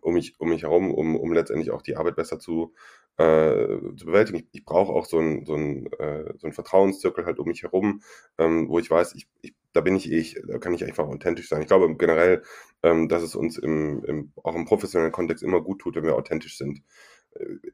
[0.00, 2.74] um mich, um mich herum, um, um letztendlich auch die Arbeit besser zu,
[3.16, 4.38] äh, zu bewältigen.
[4.38, 8.02] Ich, ich brauche auch so einen so äh, so ein Vertrauenszirkel halt um mich herum,
[8.38, 11.48] ähm, wo ich weiß, ich, ich, da bin ich ich, da kann ich einfach authentisch
[11.48, 11.62] sein.
[11.62, 12.42] Ich glaube generell,
[12.82, 16.16] ähm, dass es uns im, im, auch im professionellen Kontext immer gut tut, wenn wir
[16.16, 16.82] authentisch sind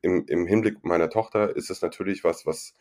[0.02, 2.74] im, im Hinblick meiner Tochter ist es natürlich was, was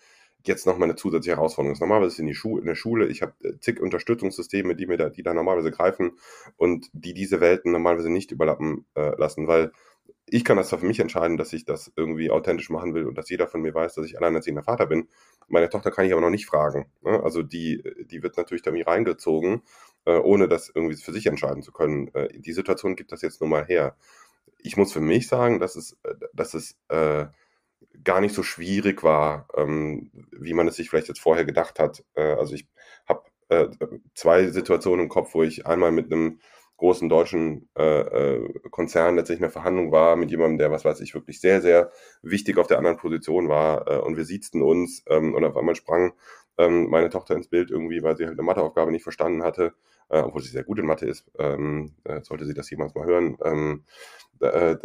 [0.45, 1.79] jetzt noch mal eine zusätzliche Herausforderung ist.
[1.79, 4.97] Normalerweise ist in, die Schu in der Schule, ich habe äh, zig Unterstützungssysteme, die mir
[4.97, 6.17] da, die da normalerweise greifen
[6.57, 9.71] und die diese Welten normalerweise nicht überlappen äh, lassen, weil
[10.25, 13.17] ich kann das zwar für mich entscheiden, dass ich das irgendwie authentisch machen will und
[13.17, 15.07] dass jeder von mir weiß, dass ich alleinerziehender Vater bin.
[15.47, 16.87] Meine Tochter kann ich aber noch nicht fragen.
[17.01, 17.21] Ne?
[17.21, 19.61] Also die, die wird natürlich da irgendwie reingezogen,
[20.05, 22.07] äh, ohne das irgendwie für sich entscheiden zu können.
[22.13, 23.95] Äh, die Situation gibt das jetzt nun mal her
[24.63, 27.25] ich muss für mich sagen, dass es, äh, dass es äh,
[28.03, 32.03] gar nicht so schwierig war, ähm, wie man es sich vielleicht jetzt vorher gedacht hat.
[32.15, 32.67] Äh, also ich
[33.07, 33.67] habe äh,
[34.15, 36.39] zwei Situationen im Kopf, wo ich einmal mit einem
[36.77, 41.01] großen deutschen äh, äh, Konzern letztlich in einer Verhandlung war mit jemandem, der, was weiß
[41.01, 45.03] ich, wirklich sehr, sehr wichtig auf der anderen Position war äh, und wir siezten uns
[45.07, 46.13] ähm, und auf einmal sprang
[46.57, 49.73] ähm, meine Tochter ins Bild irgendwie, weil sie halt eine Matheaufgabe nicht verstanden hatte
[50.09, 53.05] äh, obwohl sie sehr gut in Mathe ist, ähm, äh, sollte sie das jemals mal
[53.05, 53.37] hören.
[53.43, 53.83] Ähm,
[54.39, 54.75] äh,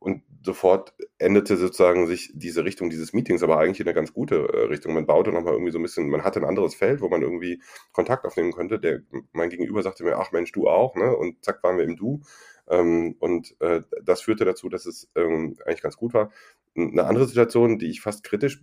[0.00, 4.36] und sofort endete sozusagen sich diese Richtung dieses Meetings, aber eigentlich in eine ganz gute
[4.36, 4.94] äh, Richtung.
[4.94, 7.60] Man baute nochmal irgendwie so ein bisschen, man hatte ein anderes Feld, wo man irgendwie
[7.92, 8.78] Kontakt aufnehmen könnte.
[8.78, 9.00] Der,
[9.32, 11.16] mein Gegenüber sagte mir, ach Mensch, du auch, ne?
[11.16, 12.20] Und zack, waren wir im Du.
[12.68, 16.30] Ähm, und äh, das führte dazu, dass es ähm, eigentlich ganz gut war.
[16.76, 18.62] Eine andere Situation, die ich fast kritisch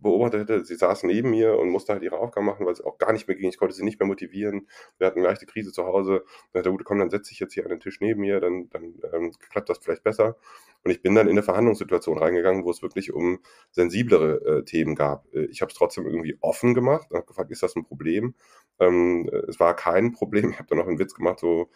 [0.00, 2.98] beobachtet hätte, sie saß neben mir und musste halt ihre Aufgaben machen, weil es auch
[2.98, 3.48] gar nicht mehr ging.
[3.48, 4.68] Ich konnte sie nicht mehr motivieren.
[4.98, 6.24] Wir hatten eine leichte Krise zu Hause.
[6.52, 8.68] Dann hat gut, komm, dann setze ich jetzt hier an den Tisch neben mir, dann,
[8.70, 10.36] dann ähm, klappt das vielleicht besser.
[10.84, 14.94] Und ich bin dann in eine Verhandlungssituation reingegangen, wo es wirklich um sensiblere äh, Themen
[14.94, 15.26] gab.
[15.34, 18.34] Äh, ich habe es trotzdem irgendwie offen gemacht und habe gefragt, ist das ein Problem?
[18.78, 20.50] Ähm, es war kein Problem.
[20.50, 21.70] Ich habe dann noch einen Witz gemacht, so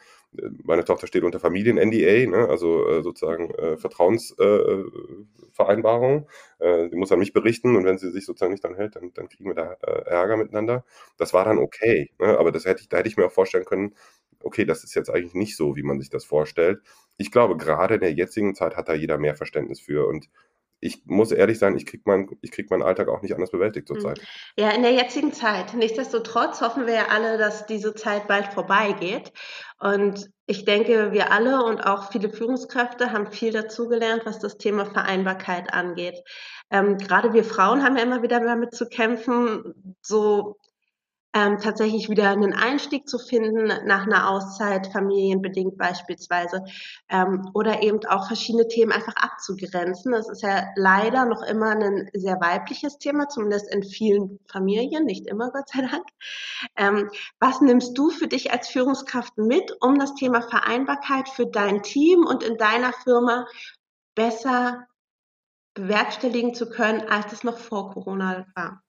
[0.65, 2.49] meine Tochter steht unter Familien-NDA, ne?
[2.49, 6.27] also äh, sozusagen äh, Vertrauensvereinbarung.
[6.59, 9.13] Äh, die muss an mich berichten und wenn sie sich sozusagen nicht dran hält, dann,
[9.13, 10.85] dann kriegen wir da äh, Ärger miteinander.
[11.19, 12.39] Das war dann okay, ne?
[12.39, 13.95] aber das hätte ich, da hätte ich mir auch vorstellen können,
[14.41, 16.81] okay, das ist jetzt eigentlich nicht so, wie man sich das vorstellt.
[17.17, 20.29] Ich glaube, gerade in der jetzigen Zeit hat da jeder mehr Verständnis für und
[20.83, 23.97] ich muss ehrlich sein, ich kriege mein, krieg meinen Alltag auch nicht anders bewältigt hm.
[23.97, 24.21] zurzeit.
[24.59, 25.75] Ja, in der jetzigen Zeit.
[25.75, 29.33] Nichtsdestotrotz hoffen wir ja alle, dass diese Zeit bald vorbeigeht.
[29.79, 34.85] Und ich denke, wir alle und auch viele Führungskräfte haben viel dazugelernt, was das Thema
[34.85, 36.21] Vereinbarkeit angeht.
[36.71, 40.59] Ähm, gerade wir Frauen haben ja immer wieder damit zu kämpfen, so
[41.35, 46.65] ähm, tatsächlich wieder einen Einstieg zu finden nach einer Auszeit, familienbedingt beispielsweise,
[47.09, 50.13] ähm, oder eben auch verschiedene Themen einfach abzugrenzen.
[50.13, 55.27] Das ist ja leider noch immer ein sehr weibliches Thema, zumindest in vielen Familien, nicht
[55.27, 56.05] immer, Gott sei Dank.
[56.77, 61.83] Ähm, was nimmst du für dich als Führungskraft mit, um das Thema Vereinbarkeit für dein
[61.83, 63.47] Team und in deiner Firma
[64.15, 64.87] besser
[65.75, 68.83] bewerkstelligen zu können, als es noch vor Corona war?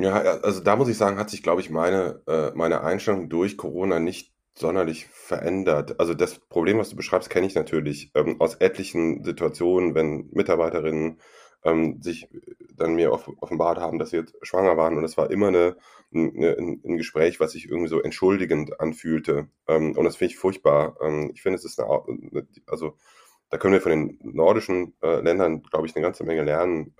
[0.00, 3.56] Ja, also da muss ich sagen, hat sich, glaube ich, meine, äh, meine Einstellung durch
[3.56, 5.98] Corona nicht sonderlich verändert.
[5.98, 11.20] Also das Problem, was du beschreibst, kenne ich natürlich ähm, aus etlichen Situationen, wenn Mitarbeiterinnen
[11.64, 12.28] ähm, sich
[12.74, 15.76] dann mir off offenbart haben, dass sie jetzt schwanger waren und es war immer eine,
[16.14, 19.48] eine, ein Gespräch, was sich irgendwie so entschuldigend anfühlte.
[19.66, 20.96] Ähm, und das finde ich furchtbar.
[21.00, 22.96] Ähm, ich finde, es ist eine, also
[23.50, 26.94] da können wir von den nordischen äh, Ländern, glaube ich, eine ganze Menge lernen.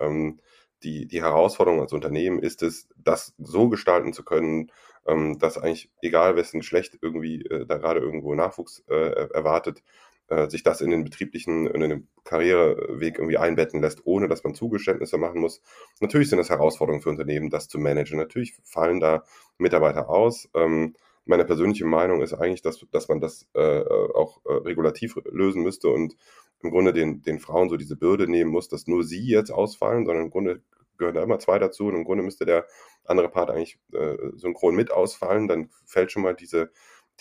[0.83, 4.71] Die, die Herausforderung als Unternehmen ist es, das so gestalten zu können,
[5.07, 9.83] ähm, dass eigentlich egal wessen Geschlecht irgendwie äh, da gerade irgendwo Nachwuchs äh, erwartet,
[10.29, 14.53] äh, sich das in den betrieblichen, in den Karriereweg irgendwie einbetten lässt, ohne dass man
[14.53, 15.61] Zugeständnisse machen muss.
[15.99, 18.17] Natürlich sind das Herausforderungen für Unternehmen, das zu managen.
[18.17, 19.23] Natürlich fallen da
[19.57, 20.49] Mitarbeiter aus.
[20.53, 23.83] Ähm, meine persönliche Meinung ist eigentlich, dass, dass man das äh,
[24.15, 26.15] auch äh, regulativ lösen müsste und
[26.61, 30.05] im Grunde den, den Frauen so diese Bürde nehmen muss, dass nur sie jetzt ausfallen,
[30.05, 30.61] sondern im Grunde
[30.97, 32.65] gehören da immer zwei dazu und im Grunde müsste der
[33.05, 36.71] andere Part eigentlich äh, synchron mit ausfallen, dann fällt schon mal diese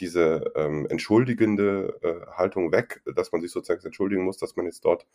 [0.01, 4.85] diese ähm, entschuldigende äh, Haltung weg, dass man sich sozusagen entschuldigen muss, dass man jetzt
[4.85, 5.07] dort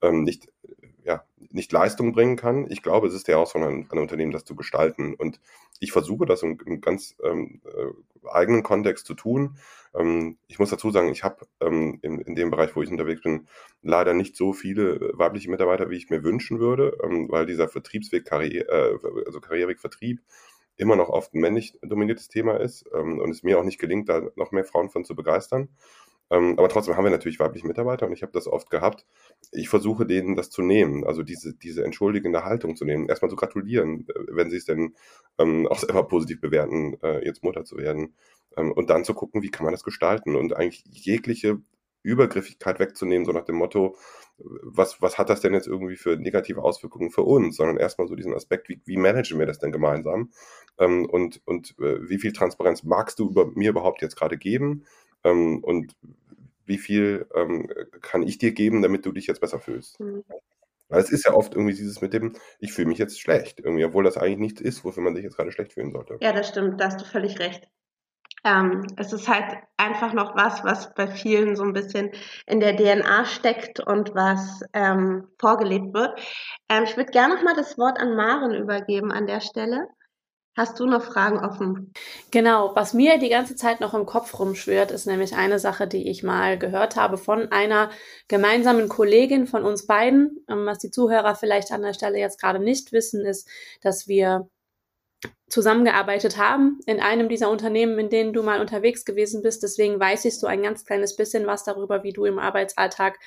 [0.00, 2.66] ähm, nicht, äh, ja, nicht Leistung bringen kann.
[2.70, 5.14] Ich glaube, es ist der Herausforderung an, Unternehmen, das zu gestalten.
[5.14, 5.40] Und
[5.80, 9.56] ich versuche das im, im ganz ähm, äh, eigenen Kontext zu tun.
[9.94, 13.22] Ähm, ich muss dazu sagen, ich habe ähm, in, in dem Bereich, wo ich unterwegs
[13.22, 13.48] bin,
[13.82, 17.68] leider nicht so viele äh, weibliche Mitarbeiter, wie ich mir wünschen würde, ähm, weil dieser
[17.68, 20.20] Vertriebsweg, Karriere, äh, also Karriereweg Vertrieb,
[20.76, 24.22] immer noch oft männlich dominiertes Thema ist ähm, und es mir auch nicht gelingt, da
[24.36, 25.68] noch mehr Frauen von zu begeistern.
[26.32, 29.04] Ähm, aber trotzdem haben wir natürlich weibliche Mitarbeiter und ich habe das oft gehabt.
[29.52, 33.08] Ich versuche denen das zu nehmen, also diese, diese entschuldigende Haltung zu nehmen.
[33.08, 34.94] Erstmal zu gratulieren, äh, wenn sie es denn
[35.38, 38.14] ähm, auch selber positiv bewerten, äh, jetzt Mutter zu werden.
[38.56, 41.60] Ähm, und dann zu gucken, wie kann man das gestalten und eigentlich jegliche
[42.02, 43.96] Übergriffigkeit wegzunehmen, so nach dem Motto,
[44.38, 48.16] was, was hat das denn jetzt irgendwie für negative Auswirkungen für uns, sondern erstmal so
[48.16, 50.32] diesen Aspekt, wie, wie managen wir das denn gemeinsam
[50.78, 54.84] ähm, und, und äh, wie viel Transparenz magst du über mir überhaupt jetzt gerade geben
[55.24, 55.94] ähm, und
[56.64, 57.70] wie viel ähm,
[58.00, 60.00] kann ich dir geben, damit du dich jetzt besser fühlst.
[60.00, 60.24] Mhm.
[60.88, 63.84] Weil es ist ja oft irgendwie dieses mit dem, ich fühle mich jetzt schlecht, irgendwie,
[63.84, 66.18] obwohl das eigentlich nichts ist, wofür man sich jetzt gerade schlecht fühlen sollte.
[66.20, 67.66] Ja, das stimmt, da hast du völlig recht.
[68.44, 72.10] Ähm, es ist halt einfach noch was, was bei vielen so ein bisschen
[72.46, 76.20] in der DNA steckt und was ähm, vorgelebt wird.
[76.68, 79.86] Ähm, ich würde gerne noch mal das Wort an Maren übergeben an der Stelle.
[80.54, 81.94] Hast du noch Fragen offen?
[82.30, 86.10] Genau, was mir die ganze Zeit noch im Kopf rumschwirrt, ist nämlich eine Sache, die
[86.10, 87.90] ich mal gehört habe von einer
[88.28, 90.44] gemeinsamen Kollegin von uns beiden.
[90.50, 93.48] Ähm, was die Zuhörer vielleicht an der Stelle jetzt gerade nicht wissen, ist,
[93.80, 94.50] dass wir
[95.48, 99.62] zusammengearbeitet haben in einem dieser Unternehmen, in denen du mal unterwegs gewesen bist.
[99.62, 103.18] Deswegen weiß ich so ein ganz kleines bisschen was darüber, wie du im Arbeitsalltag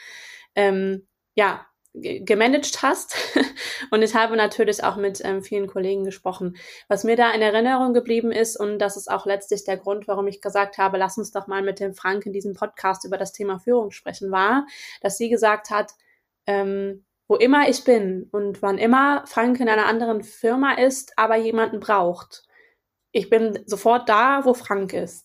[0.55, 1.65] ähm, ja
[2.01, 3.15] gemanagt hast.
[3.91, 6.57] und ich habe natürlich auch mit ähm, vielen Kollegen gesprochen.
[6.87, 10.27] Was mir da in Erinnerung geblieben ist, und das ist auch letztlich der Grund, warum
[10.27, 13.31] ich gesagt habe, lass uns doch mal mit dem Frank in diesem Podcast über das
[13.31, 14.65] Thema Führung sprechen, war,
[15.01, 15.93] dass sie gesagt hat,
[16.47, 21.37] ähm, wo immer ich bin und wann immer Frank in einer anderen Firma ist, aber
[21.37, 22.43] jemanden braucht.
[23.11, 25.24] Ich bin sofort da, wo Frank ist.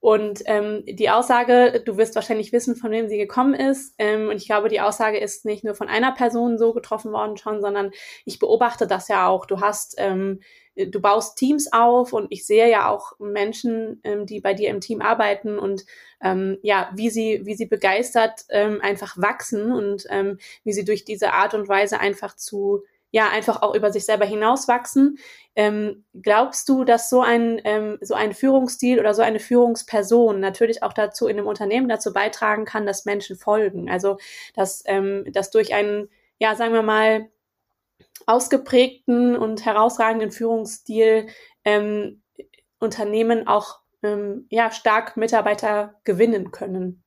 [0.00, 3.94] Und ähm, die Aussage, du wirst wahrscheinlich wissen, von wem sie gekommen ist.
[3.98, 7.36] Ähm, und ich glaube, die Aussage ist nicht nur von einer Person so getroffen worden
[7.36, 7.90] schon, sondern
[8.24, 9.44] ich beobachte das ja auch.
[9.44, 10.40] Du hast ähm,
[10.76, 14.80] du baust Teams auf und ich sehe ja auch Menschen, ähm, die bei dir im
[14.80, 15.84] Team arbeiten und
[16.22, 21.04] ähm, ja, wie sie, wie sie begeistert ähm, einfach wachsen und ähm, wie sie durch
[21.04, 25.18] diese Art und Weise einfach zu, ja, einfach auch über sich selber hinauswachsen.
[25.56, 30.82] Ähm, glaubst du, dass so ein, ähm, so ein Führungsstil oder so eine Führungsperson natürlich
[30.82, 33.90] auch dazu in einem Unternehmen dazu beitragen kann, dass Menschen folgen?
[33.90, 34.18] Also,
[34.54, 37.28] dass, ähm, dass durch einen, ja, sagen wir mal,
[38.26, 41.28] ausgeprägten und herausragenden Führungsstil
[41.64, 42.22] ähm,
[42.78, 47.02] Unternehmen auch ähm, ja, stark Mitarbeiter gewinnen können.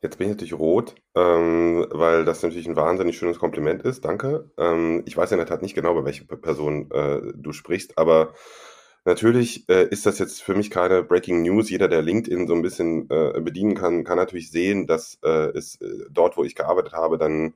[0.00, 4.04] Jetzt bin ich natürlich rot, ähm, weil das natürlich ein wahnsinnig schönes Kompliment ist.
[4.04, 4.48] Danke.
[4.56, 8.32] Ähm, ich weiß in der Tat nicht genau, bei welcher Person äh, du sprichst, aber
[9.04, 11.68] natürlich äh, ist das jetzt für mich keine Breaking News.
[11.68, 15.80] Jeder, der LinkedIn so ein bisschen äh, bedienen kann, kann natürlich sehen, dass äh, es
[15.80, 17.54] äh, dort, wo ich gearbeitet habe, dann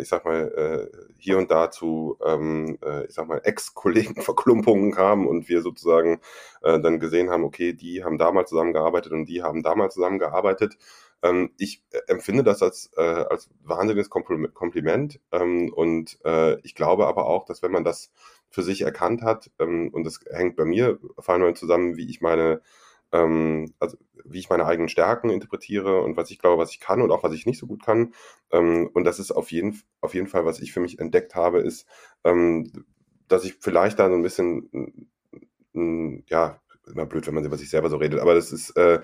[0.00, 5.26] ich sag mal, äh, hier und da zu, ähm, äh, ich sag mal, Ex-Kollegen-Verklumpungen kam
[5.26, 6.20] und wir sozusagen
[6.62, 10.76] äh, dann gesehen haben, okay, die haben damals zusammengearbeitet und die haben damals zusammengearbeitet.
[11.22, 17.06] Ähm, ich äh, empfinde das als, äh, als wahnsinniges Kompliment ähm, und äh, ich glaube
[17.06, 18.12] aber auch, dass wenn man das
[18.50, 22.60] für sich erkannt hat, und das hängt bei mir vor allem zusammen, wie ich meine
[23.12, 27.02] ähm, also wie ich meine eigenen Stärken interpretiere und was ich glaube, was ich kann
[27.02, 28.14] und auch was ich nicht so gut kann.
[28.52, 31.60] Ähm, und das ist auf jeden, auf jeden Fall, was ich für mich entdeckt habe,
[31.60, 31.86] ist,
[32.24, 32.86] ähm,
[33.28, 35.08] dass ich vielleicht da so ein bisschen,
[36.28, 39.00] ja, immer blöd, wenn man über sich selber so redet, aber das ist, äh,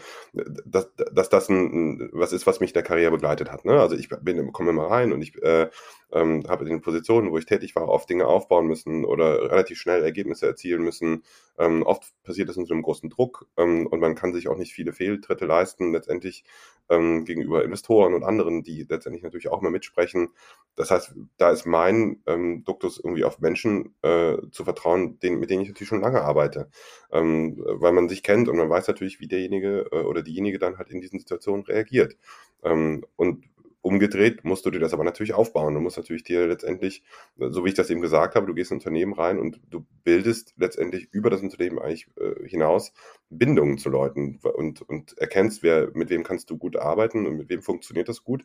[0.64, 3.64] dass, dass das ein, was ist, was mich der Karriere begleitet hat.
[3.64, 3.80] Ne?
[3.80, 5.68] Also ich bin, komme immer rein und ich äh,
[6.12, 9.78] ähm, habe in den Positionen, wo ich tätig war, oft Dinge aufbauen müssen oder relativ
[9.78, 11.22] schnell Ergebnisse erzielen müssen.
[11.58, 14.56] Ähm, oft passiert das in so einem großen Druck ähm, und man kann sich auch
[14.56, 15.92] nicht viele Fehltritte leisten.
[15.92, 16.44] Letztendlich
[16.88, 20.30] ähm, gegenüber Investoren und anderen, die letztendlich natürlich auch mal mitsprechen.
[20.76, 25.50] Das heißt, da ist mein ähm, Duktus irgendwie auf Menschen äh, zu vertrauen, denen, mit
[25.50, 26.70] denen ich natürlich schon lange arbeite,
[27.12, 30.78] ähm, weil man sich kennt und man weiß natürlich, wie derjenige äh, oder diejenige dann
[30.78, 32.16] halt in diesen Situationen reagiert.
[32.62, 33.44] Ähm, und
[33.88, 35.72] Umgedreht musst du dir das aber natürlich aufbauen.
[35.72, 37.02] Du musst natürlich dir letztendlich,
[37.38, 39.86] so wie ich das eben gesagt habe, du gehst in ein Unternehmen rein und du
[40.04, 42.92] bildest letztendlich über das Unternehmen eigentlich äh, hinaus
[43.30, 47.48] Bindungen zu Leuten und, und erkennst, wer, mit wem kannst du gut arbeiten und mit
[47.48, 48.44] wem funktioniert das gut.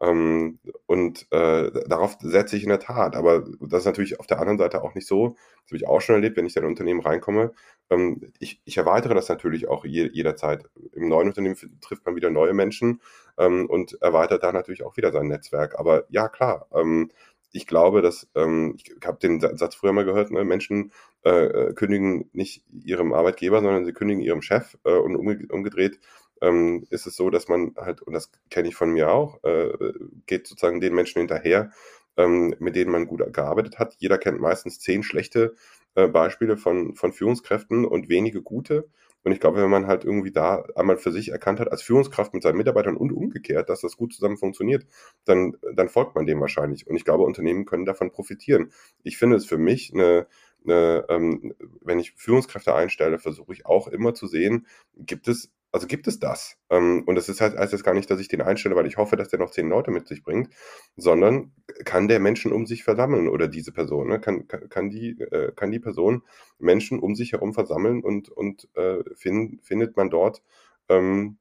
[0.00, 3.16] Ähm, und äh, darauf setze ich in der Tat.
[3.16, 5.36] Aber das ist natürlich auf der anderen Seite auch nicht so.
[5.62, 7.52] Das habe ich auch schon erlebt, wenn ich in ein Unternehmen reinkomme.
[7.90, 10.64] Ähm, ich, ich erweitere das natürlich auch je, jederzeit.
[10.92, 13.00] Im neuen Unternehmen trifft man wieder neue Menschen
[13.38, 15.78] ähm, und erweitert da natürlich auch wieder sein Netzwerk.
[15.78, 16.66] Aber ja, klar.
[16.74, 17.10] Ähm,
[17.52, 20.92] ich glaube, dass ähm, ich habe den Satz früher mal gehört, ne, Menschen
[21.24, 25.98] äh, äh, kündigen nicht ihrem Arbeitgeber, sondern sie kündigen ihrem Chef äh, und umge umgedreht
[26.40, 29.92] ähm, ist es so, dass man halt, und das kenne ich von mir auch, äh,
[30.26, 31.70] geht sozusagen den Menschen hinterher,
[32.16, 33.94] ähm, mit denen man gut gearbeitet hat.
[33.98, 35.54] Jeder kennt meistens zehn schlechte
[35.94, 38.88] äh, Beispiele von, von Führungskräften und wenige gute.
[39.22, 42.32] Und ich glaube, wenn man halt irgendwie da einmal für sich erkannt hat, als Führungskraft
[42.32, 44.86] mit seinen Mitarbeitern und umgekehrt, dass das gut zusammen funktioniert,
[45.26, 46.86] dann, dann folgt man dem wahrscheinlich.
[46.86, 48.72] Und ich glaube, Unternehmen können davon profitieren.
[49.02, 50.26] Ich finde es für mich eine,
[50.64, 55.86] eine ähm, wenn ich Führungskräfte einstelle, versuche ich auch immer zu sehen, gibt es also
[55.86, 56.56] gibt es das.
[56.68, 58.96] Ähm, und das ist halt, heißt jetzt gar nicht, dass ich den einstelle, weil ich
[58.96, 60.50] hoffe, dass der noch zehn Leute mit sich bringt,
[60.96, 61.52] sondern
[61.84, 64.20] kann der Menschen um sich versammeln oder diese Person, ne?
[64.20, 66.22] kann, kann, die, äh, kann die Person
[66.58, 70.42] Menschen um sich herum versammeln und, und äh, find, findet man dort
[70.88, 71.38] ähm,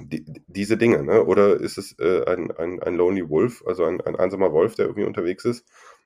[0.00, 1.24] die, diese Dinge, ne?
[1.24, 4.86] Oder ist es äh, ein, ein, ein Lonely Wolf, also ein, ein einsamer Wolf, der
[4.86, 5.64] irgendwie unterwegs ist,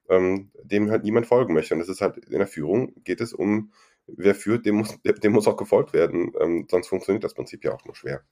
[0.08, 1.74] ähm, dem halt niemand folgen möchte.
[1.74, 3.72] Und das ist halt in der Führung geht es um
[4.16, 6.33] wer führt, dem muss, dem muss auch gefolgt werden.
[6.40, 8.23] Ähm, sonst funktioniert das Prinzip ja auch nur schwer.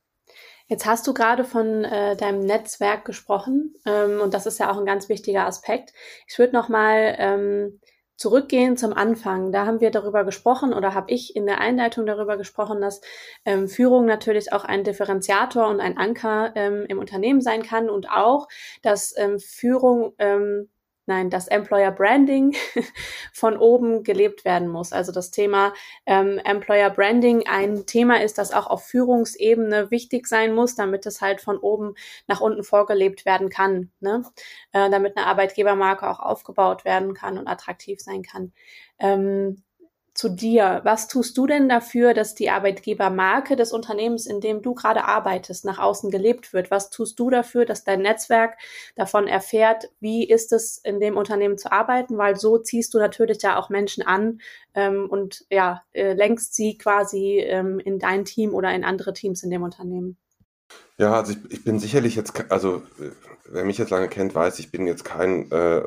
[0.68, 4.78] Jetzt hast du gerade von äh, deinem Netzwerk gesprochen ähm, und das ist ja auch
[4.78, 5.92] ein ganz wichtiger Aspekt.
[6.26, 7.80] Ich würde noch mal ähm,
[8.16, 9.52] zurückgehen zum Anfang.
[9.52, 13.00] Da haben wir darüber gesprochen oder habe ich in der Einleitung darüber gesprochen, dass
[13.44, 18.10] ähm, Führung natürlich auch ein Differenziator und ein Anker ähm, im Unternehmen sein kann und
[18.10, 18.48] auch,
[18.82, 20.68] dass ähm, Führung ähm,
[21.06, 22.54] nein, das Employer Branding
[23.32, 24.92] von oben gelebt werden muss.
[24.92, 25.72] Also das Thema
[26.04, 31.20] ähm, Employer Branding ein Thema ist, das auch auf Führungsebene wichtig sein muss, damit es
[31.20, 31.94] halt von oben
[32.26, 34.22] nach unten vorgelebt werden kann, ne?
[34.72, 38.52] äh, damit eine Arbeitgebermarke auch aufgebaut werden kann und attraktiv sein kann.
[38.98, 39.62] Ähm,
[40.16, 40.80] zu dir.
[40.84, 45.64] Was tust du denn dafür, dass die Arbeitgebermarke des Unternehmens, in dem du gerade arbeitest,
[45.64, 46.70] nach außen gelebt wird?
[46.70, 48.56] Was tust du dafür, dass dein Netzwerk
[48.94, 52.18] davon erfährt, wie ist es in dem Unternehmen zu arbeiten?
[52.18, 54.40] Weil so ziehst du natürlich ja auch Menschen an
[54.74, 59.42] ähm, und ja, äh, lenkst sie quasi ähm, in dein Team oder in andere Teams
[59.42, 60.16] in dem Unternehmen.
[60.98, 62.82] Ja, also ich, ich bin sicherlich jetzt, also
[63.44, 65.82] wer mich jetzt lange kennt, weiß, ich bin jetzt kein äh,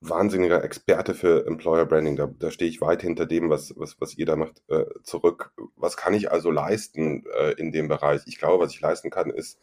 [0.00, 2.14] wahnsinniger Experte für Employer Branding.
[2.16, 5.52] Da, da stehe ich weit hinter dem, was, was, was ihr da macht, äh, zurück.
[5.74, 8.22] Was kann ich also leisten äh, in dem Bereich?
[8.26, 9.58] Ich glaube, was ich leisten kann, ist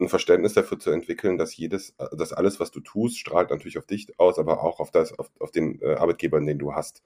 [0.00, 3.86] ein Verständnis dafür zu entwickeln, dass jedes, dass alles, was du tust, strahlt natürlich auf
[3.86, 7.04] dich aus, aber auch auf das, auf, auf den äh, Arbeitgeber, den du hast.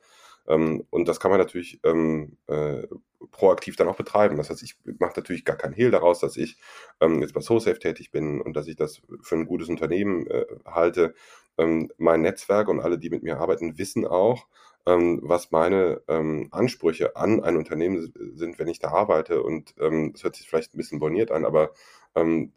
[0.48, 2.86] Ähm, und das kann man natürlich ähm, äh,
[3.30, 4.36] proaktiv dann auch betreiben.
[4.36, 6.56] Das heißt, ich mache natürlich gar keinen Hehl daraus, dass ich
[7.00, 10.46] ähm, jetzt bei SoSafe tätig bin und dass ich das für ein gutes Unternehmen äh,
[10.64, 11.14] halte.
[11.58, 14.46] Ähm, mein Netzwerk und alle, die mit mir arbeiten, wissen auch,
[14.86, 19.42] ähm, was meine ähm, Ansprüche an ein Unternehmen sind, wenn ich da arbeite.
[19.42, 21.72] Und ähm, das hört sich vielleicht ein bisschen borniert an, aber
[22.14, 22.52] ähm,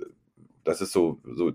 [0.64, 1.52] das ist so, so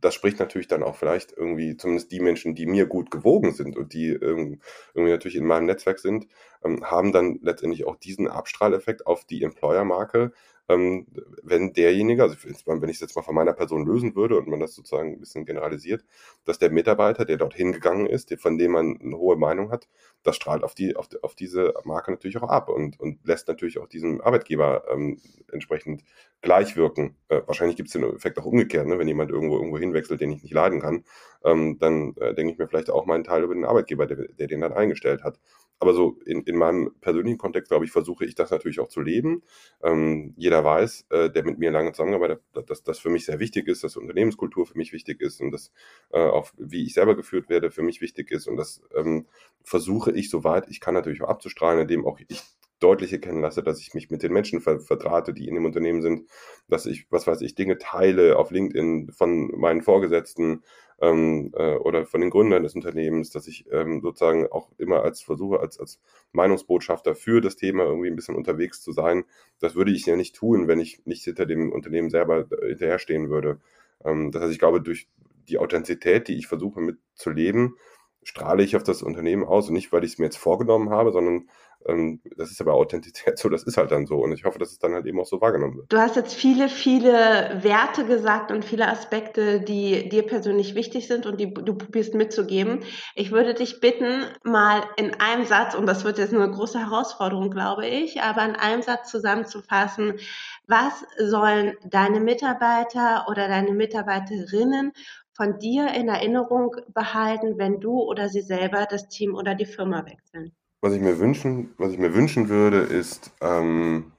[0.00, 3.76] das spricht natürlich dann auch vielleicht irgendwie zumindest die Menschen, die mir gut gewogen sind
[3.76, 4.60] und die irgendwie
[4.94, 6.26] natürlich in meinem Netzwerk sind,
[6.64, 10.32] ähm, haben dann letztendlich auch diesen Abstrahleffekt auf die Employer-Marke,
[10.70, 11.06] ähm,
[11.42, 14.60] wenn derjenige, also wenn ich es jetzt mal von meiner Person lösen würde und man
[14.60, 16.04] das sozusagen ein bisschen generalisiert,
[16.44, 19.88] dass der Mitarbeiter, der dort hingegangen ist, von dem man eine hohe Meinung hat,
[20.22, 23.78] das strahlt auf, die, auf, auf diese Marke natürlich auch ab und, und lässt natürlich
[23.78, 26.04] auch diesen Arbeitgeber ähm, entsprechend
[26.40, 27.16] gleich wirken.
[27.28, 28.98] Äh, wahrscheinlich gibt es den Effekt auch umgekehrt, ne?
[28.98, 31.04] wenn jemand irgendwo irgendwo hinwechselt, den ich nicht leiden kann,
[31.44, 34.46] ähm, dann äh, denke ich mir vielleicht auch meinen Teil über den Arbeitgeber, der, der
[34.46, 35.40] den dann eingestellt hat
[35.80, 39.00] aber so in, in meinem persönlichen Kontext, glaube ich, versuche ich das natürlich auch zu
[39.00, 39.42] leben.
[39.82, 43.66] Ähm, jeder weiß, äh, der mit mir lange zusammenarbeitet, dass das für mich sehr wichtig
[43.66, 45.72] ist, dass Unternehmenskultur für mich wichtig ist und dass
[46.12, 48.46] äh, auch, wie ich selber geführt werde, für mich wichtig ist.
[48.46, 49.26] Und das ähm,
[49.62, 52.42] versuche ich, soweit ich kann, natürlich auch abzustrahlen, indem auch ich
[52.80, 56.02] deutlich erkennen lasse, dass ich mich mit den Menschen ver vertrate, die in dem Unternehmen
[56.02, 56.28] sind,
[56.68, 60.62] dass ich, was weiß ich, Dinge teile auf LinkedIn von meinen Vorgesetzten
[61.00, 65.22] ähm, äh, oder von den Gründern des Unternehmens, dass ich ähm, sozusagen auch immer als
[65.22, 66.00] versuche, als, als
[66.32, 69.24] Meinungsbotschafter für das Thema irgendwie ein bisschen unterwegs zu sein.
[69.60, 73.30] Das würde ich ja nicht tun, wenn ich nicht hinter dem Unternehmen selber äh, hinterherstehen
[73.30, 73.60] würde.
[74.04, 75.08] Ähm, das heißt, ich glaube, durch
[75.48, 77.76] die Authentizität, die ich versuche mitzuleben,
[78.22, 81.12] strahle ich auf das Unternehmen aus und nicht, weil ich es mir jetzt vorgenommen habe,
[81.12, 81.48] sondern
[81.84, 84.78] das ist aber Authentizität so, das ist halt dann so und ich hoffe, dass es
[84.78, 85.92] dann halt eben auch so wahrgenommen wird.
[85.92, 91.26] Du hast jetzt viele, viele Werte gesagt und viele Aspekte, die dir persönlich wichtig sind
[91.26, 92.80] und die du probierst mitzugeben.
[93.14, 97.50] Ich würde dich bitten, mal in einem Satz, und das wird jetzt eine große Herausforderung,
[97.50, 100.18] glaube ich, aber in einem Satz zusammenzufassen,
[100.66, 104.92] was sollen deine Mitarbeiter oder deine Mitarbeiterinnen
[105.32, 110.04] von dir in Erinnerung behalten, wenn du oder sie selber das Team oder die Firma
[110.04, 110.54] wechseln?
[110.80, 114.12] Was ich mir wünschen, was ich mir wünschen würde, ist, ähm,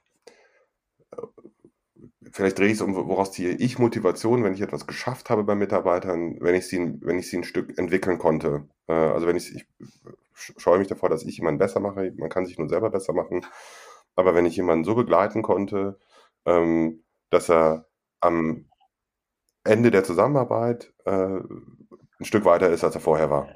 [2.30, 5.54] vielleicht drehe ich es um, woraus ziehe ich Motivation, wenn ich etwas geschafft habe bei
[5.54, 8.68] Mitarbeitern, wenn ich sie, wenn ich sie ein Stück entwickeln konnte.
[8.86, 9.66] Äh, also wenn ich, ich
[10.56, 12.12] scheue mich davor, dass ich jemanden besser mache.
[12.16, 13.44] Man kann sich nur selber besser machen.
[14.16, 15.98] Aber wenn ich jemanden so begleiten konnte,
[16.46, 17.86] ähm, dass er
[18.20, 18.66] am
[19.64, 23.48] Ende der Zusammenarbeit äh, ein Stück weiter ist, als er vorher war.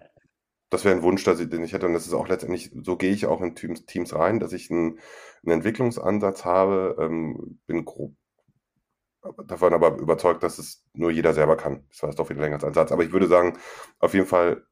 [0.71, 1.87] Das wäre ein Wunsch, dass ich, den ich hätte.
[1.87, 4.71] Und das ist auch letztendlich, so gehe ich auch in Teams, Teams rein, dass ich
[4.71, 4.99] einen,
[5.43, 8.15] einen Entwicklungsansatz habe, ähm, bin grob
[9.47, 11.85] davon aber überzeugt, dass es nur jeder selber kann.
[11.91, 12.93] Das war jetzt doch wieder länger als Ansatz.
[12.93, 13.59] Aber ich würde sagen,
[13.99, 14.65] auf jeden Fall,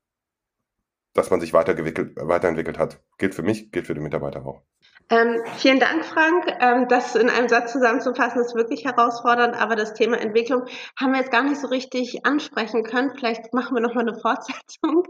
[1.13, 3.03] dass man sich weiterentwickelt hat.
[3.19, 4.63] Gilt für mich, gilt für die Mitarbeiter auch.
[5.11, 6.47] Ähm, vielen Dank, Frank.
[6.61, 10.65] Ähm, das in einem Satz zusammenzufassen ist wirklich herausfordernd, aber das Thema Entwicklung
[10.99, 13.13] haben wir jetzt gar nicht so richtig ansprechen können.
[13.15, 15.05] Vielleicht machen wir nochmal eine Fortsetzung.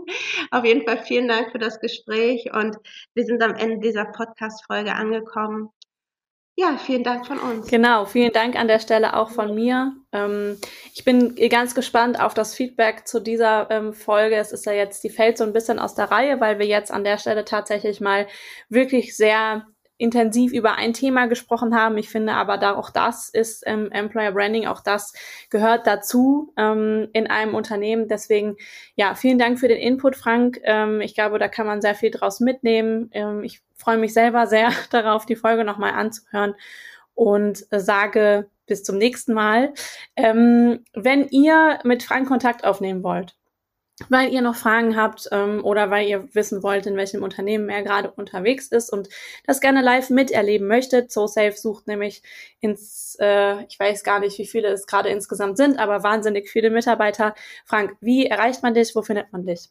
[0.51, 2.77] Auf jeden Fall vielen Dank für das Gespräch und
[3.15, 5.71] wir sind am Ende dieser Podcast-Folge angekommen.
[6.57, 7.67] Ja, vielen Dank von uns.
[7.67, 9.93] Genau, vielen Dank an der Stelle auch von mir.
[10.13, 10.57] Ähm,
[10.95, 14.37] ich bin ganz gespannt auf das Feedback zu dieser ähm, Folge.
[14.37, 16.93] Es ist ja jetzt, die fällt so ein bisschen aus der Reihe, weil wir jetzt
[16.93, 18.29] an der Stelle tatsächlich mal
[18.69, 19.67] wirklich sehr
[20.05, 21.97] intensiv über ein Thema gesprochen haben.
[21.97, 25.15] Ich finde aber da auch das ist ähm, Employer Branding, auch das
[25.49, 28.07] gehört dazu ähm, in einem Unternehmen.
[28.07, 28.57] Deswegen,
[28.97, 30.61] ja, vielen Dank für den Input, Frank.
[30.63, 33.09] Ähm, ich glaube, da kann man sehr viel draus mitnehmen.
[33.13, 36.55] Ähm, ich freue mich selber sehr darauf, die Folge nochmal anzuhören
[37.15, 39.73] und sage bis zum nächsten Mal.
[40.17, 43.37] Ähm, wenn ihr mit Frank Kontakt aufnehmen wollt,
[44.09, 47.83] weil ihr noch Fragen habt ähm, oder weil ihr wissen wollt, in welchem Unternehmen er
[47.83, 49.09] gerade unterwegs ist und
[49.47, 51.13] das gerne live miterleben möchtet.
[51.13, 52.23] SoSafe sucht nämlich
[52.61, 56.71] ins, äh, ich weiß gar nicht, wie viele es gerade insgesamt sind, aber wahnsinnig viele
[56.71, 57.35] Mitarbeiter.
[57.65, 58.95] Frank, wie erreicht man dich?
[58.97, 59.71] Wo findet man dich?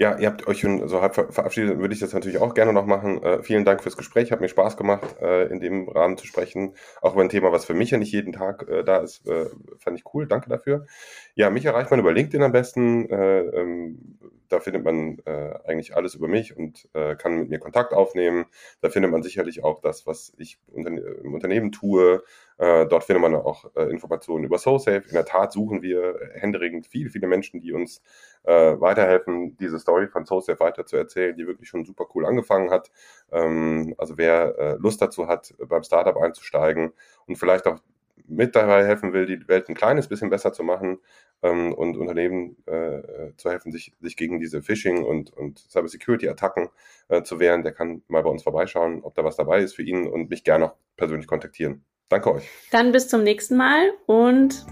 [0.00, 2.86] Ja, ihr habt euch schon so halb verabschiedet, würde ich das natürlich auch gerne noch
[2.86, 3.20] machen.
[3.20, 6.74] Äh, vielen Dank fürs Gespräch, hat mir Spaß gemacht, äh, in dem Rahmen zu sprechen.
[7.02, 9.46] Auch über ein Thema, was für mich ja nicht jeden Tag äh, da ist, äh,
[9.80, 10.28] fand ich cool.
[10.28, 10.86] Danke dafür.
[11.34, 13.10] Ja, mich erreicht man über LinkedIn am besten.
[13.10, 14.18] Äh, ähm,
[14.48, 16.88] da findet man äh, eigentlich alles über mich und
[17.18, 18.46] kann mit mir Kontakt aufnehmen.
[18.80, 22.22] Da findet man sicherlich auch das, was ich unter, im Unternehmen tue.
[22.58, 25.04] Dort findet man auch Informationen über SoSafe.
[25.06, 28.02] In der Tat suchen wir händeringend viele, viele Menschen, die uns
[28.42, 32.70] äh, weiterhelfen, diese Story von SoSafe weiter zu erzählen, die wirklich schon super cool angefangen
[32.70, 32.90] hat.
[33.30, 36.92] Ähm, also wer äh, Lust dazu hat, beim Startup einzusteigen
[37.26, 37.78] und vielleicht auch
[38.26, 40.98] mit dabei helfen will, die Welt ein kleines bisschen besser zu machen
[41.42, 46.68] ähm, und Unternehmen äh, zu helfen, sich, sich gegen diese Phishing- und, und Cybersecurity-Attacken
[47.08, 49.82] äh, zu wehren, der kann mal bei uns vorbeischauen, ob da was dabei ist für
[49.82, 51.84] ihn und mich gerne auch persönlich kontaktieren.
[52.08, 52.48] Danke euch.
[52.70, 54.64] Dann bis zum nächsten Mal und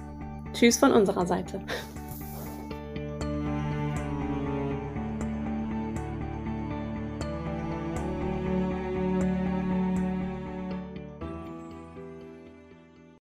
[0.53, 1.61] tschüss von unserer Seite.